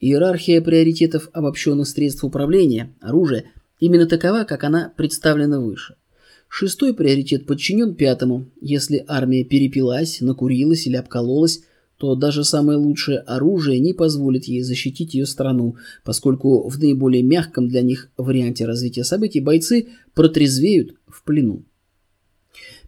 [0.00, 3.44] Иерархия приоритетов обобщенных средств управления, оружия,
[3.78, 5.94] именно такова, как она представлена выше.
[6.48, 8.50] Шестой приоритет подчинен пятому.
[8.60, 11.60] Если армия перепилась, накурилась или обкололась,
[12.00, 17.68] то даже самое лучшее оружие не позволит ей защитить ее страну, поскольку в наиболее мягком
[17.68, 21.66] для них варианте развития событий бойцы протрезвеют в плену.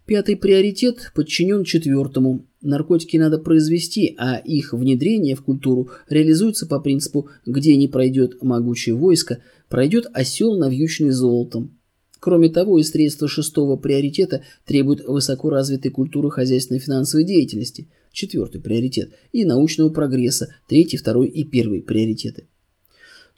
[0.07, 2.47] Пятый приоритет подчинен четвертому.
[2.61, 8.95] Наркотики надо произвести, а их внедрение в культуру реализуется по принципу «где не пройдет могучее
[8.95, 11.77] войско, пройдет осел, навьюченный золотом».
[12.23, 19.11] Кроме того, и средства шестого приоритета требуют высоко развитой культуры хозяйственной финансовой деятельности– четвертый приоритет,
[19.33, 22.47] и научного прогресса, третий, второй и первый приоритеты.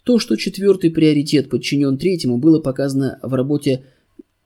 [0.03, 3.85] То, что четвертый приоритет подчинен третьему, было показано в работе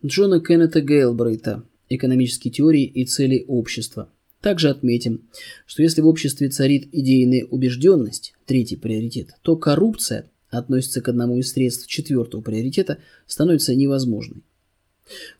[0.05, 4.09] Джона Кеннета Гейлбрейта «Экономические теории и цели общества».
[4.39, 5.27] Также отметим,
[5.65, 11.51] что если в обществе царит идейная убежденность, третий приоритет, то коррупция относится к одному из
[11.51, 12.97] средств четвертого приоритета,
[13.27, 14.43] становится невозможной.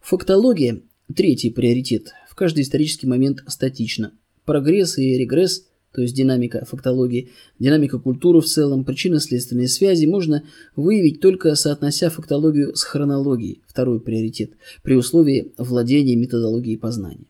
[0.02, 0.82] Фактология,
[1.14, 4.14] третий приоритет, в каждый исторический момент статична.
[4.46, 10.44] Прогресс и регресс, то есть динамика фактологии, динамика культуры в целом, причинно-следственные связи можно
[10.76, 14.52] выявить только соотнося фактологию с хронологией, второй приоритет,
[14.84, 17.26] при условии владения методологией познания.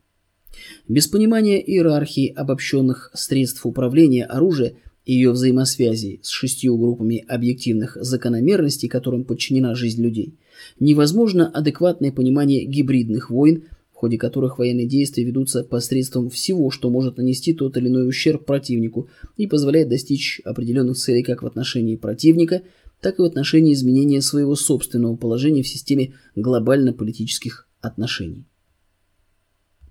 [0.87, 4.73] Без понимания иерархии обобщенных средств управления оружия
[5.13, 10.35] ее взаимосвязи с шестью группами объективных закономерностей, которым подчинена жизнь людей,
[10.79, 13.63] невозможно адекватное понимание гибридных войн–
[13.99, 18.45] в ходе которых военные действия ведутся посредством всего, что может нанести тот или иной ущерб
[18.45, 22.61] противнику и позволяет достичь определенных целей как в отношении противника,
[23.01, 28.45] так и в отношении изменения своего собственного положения в системе глобально-политических отношений.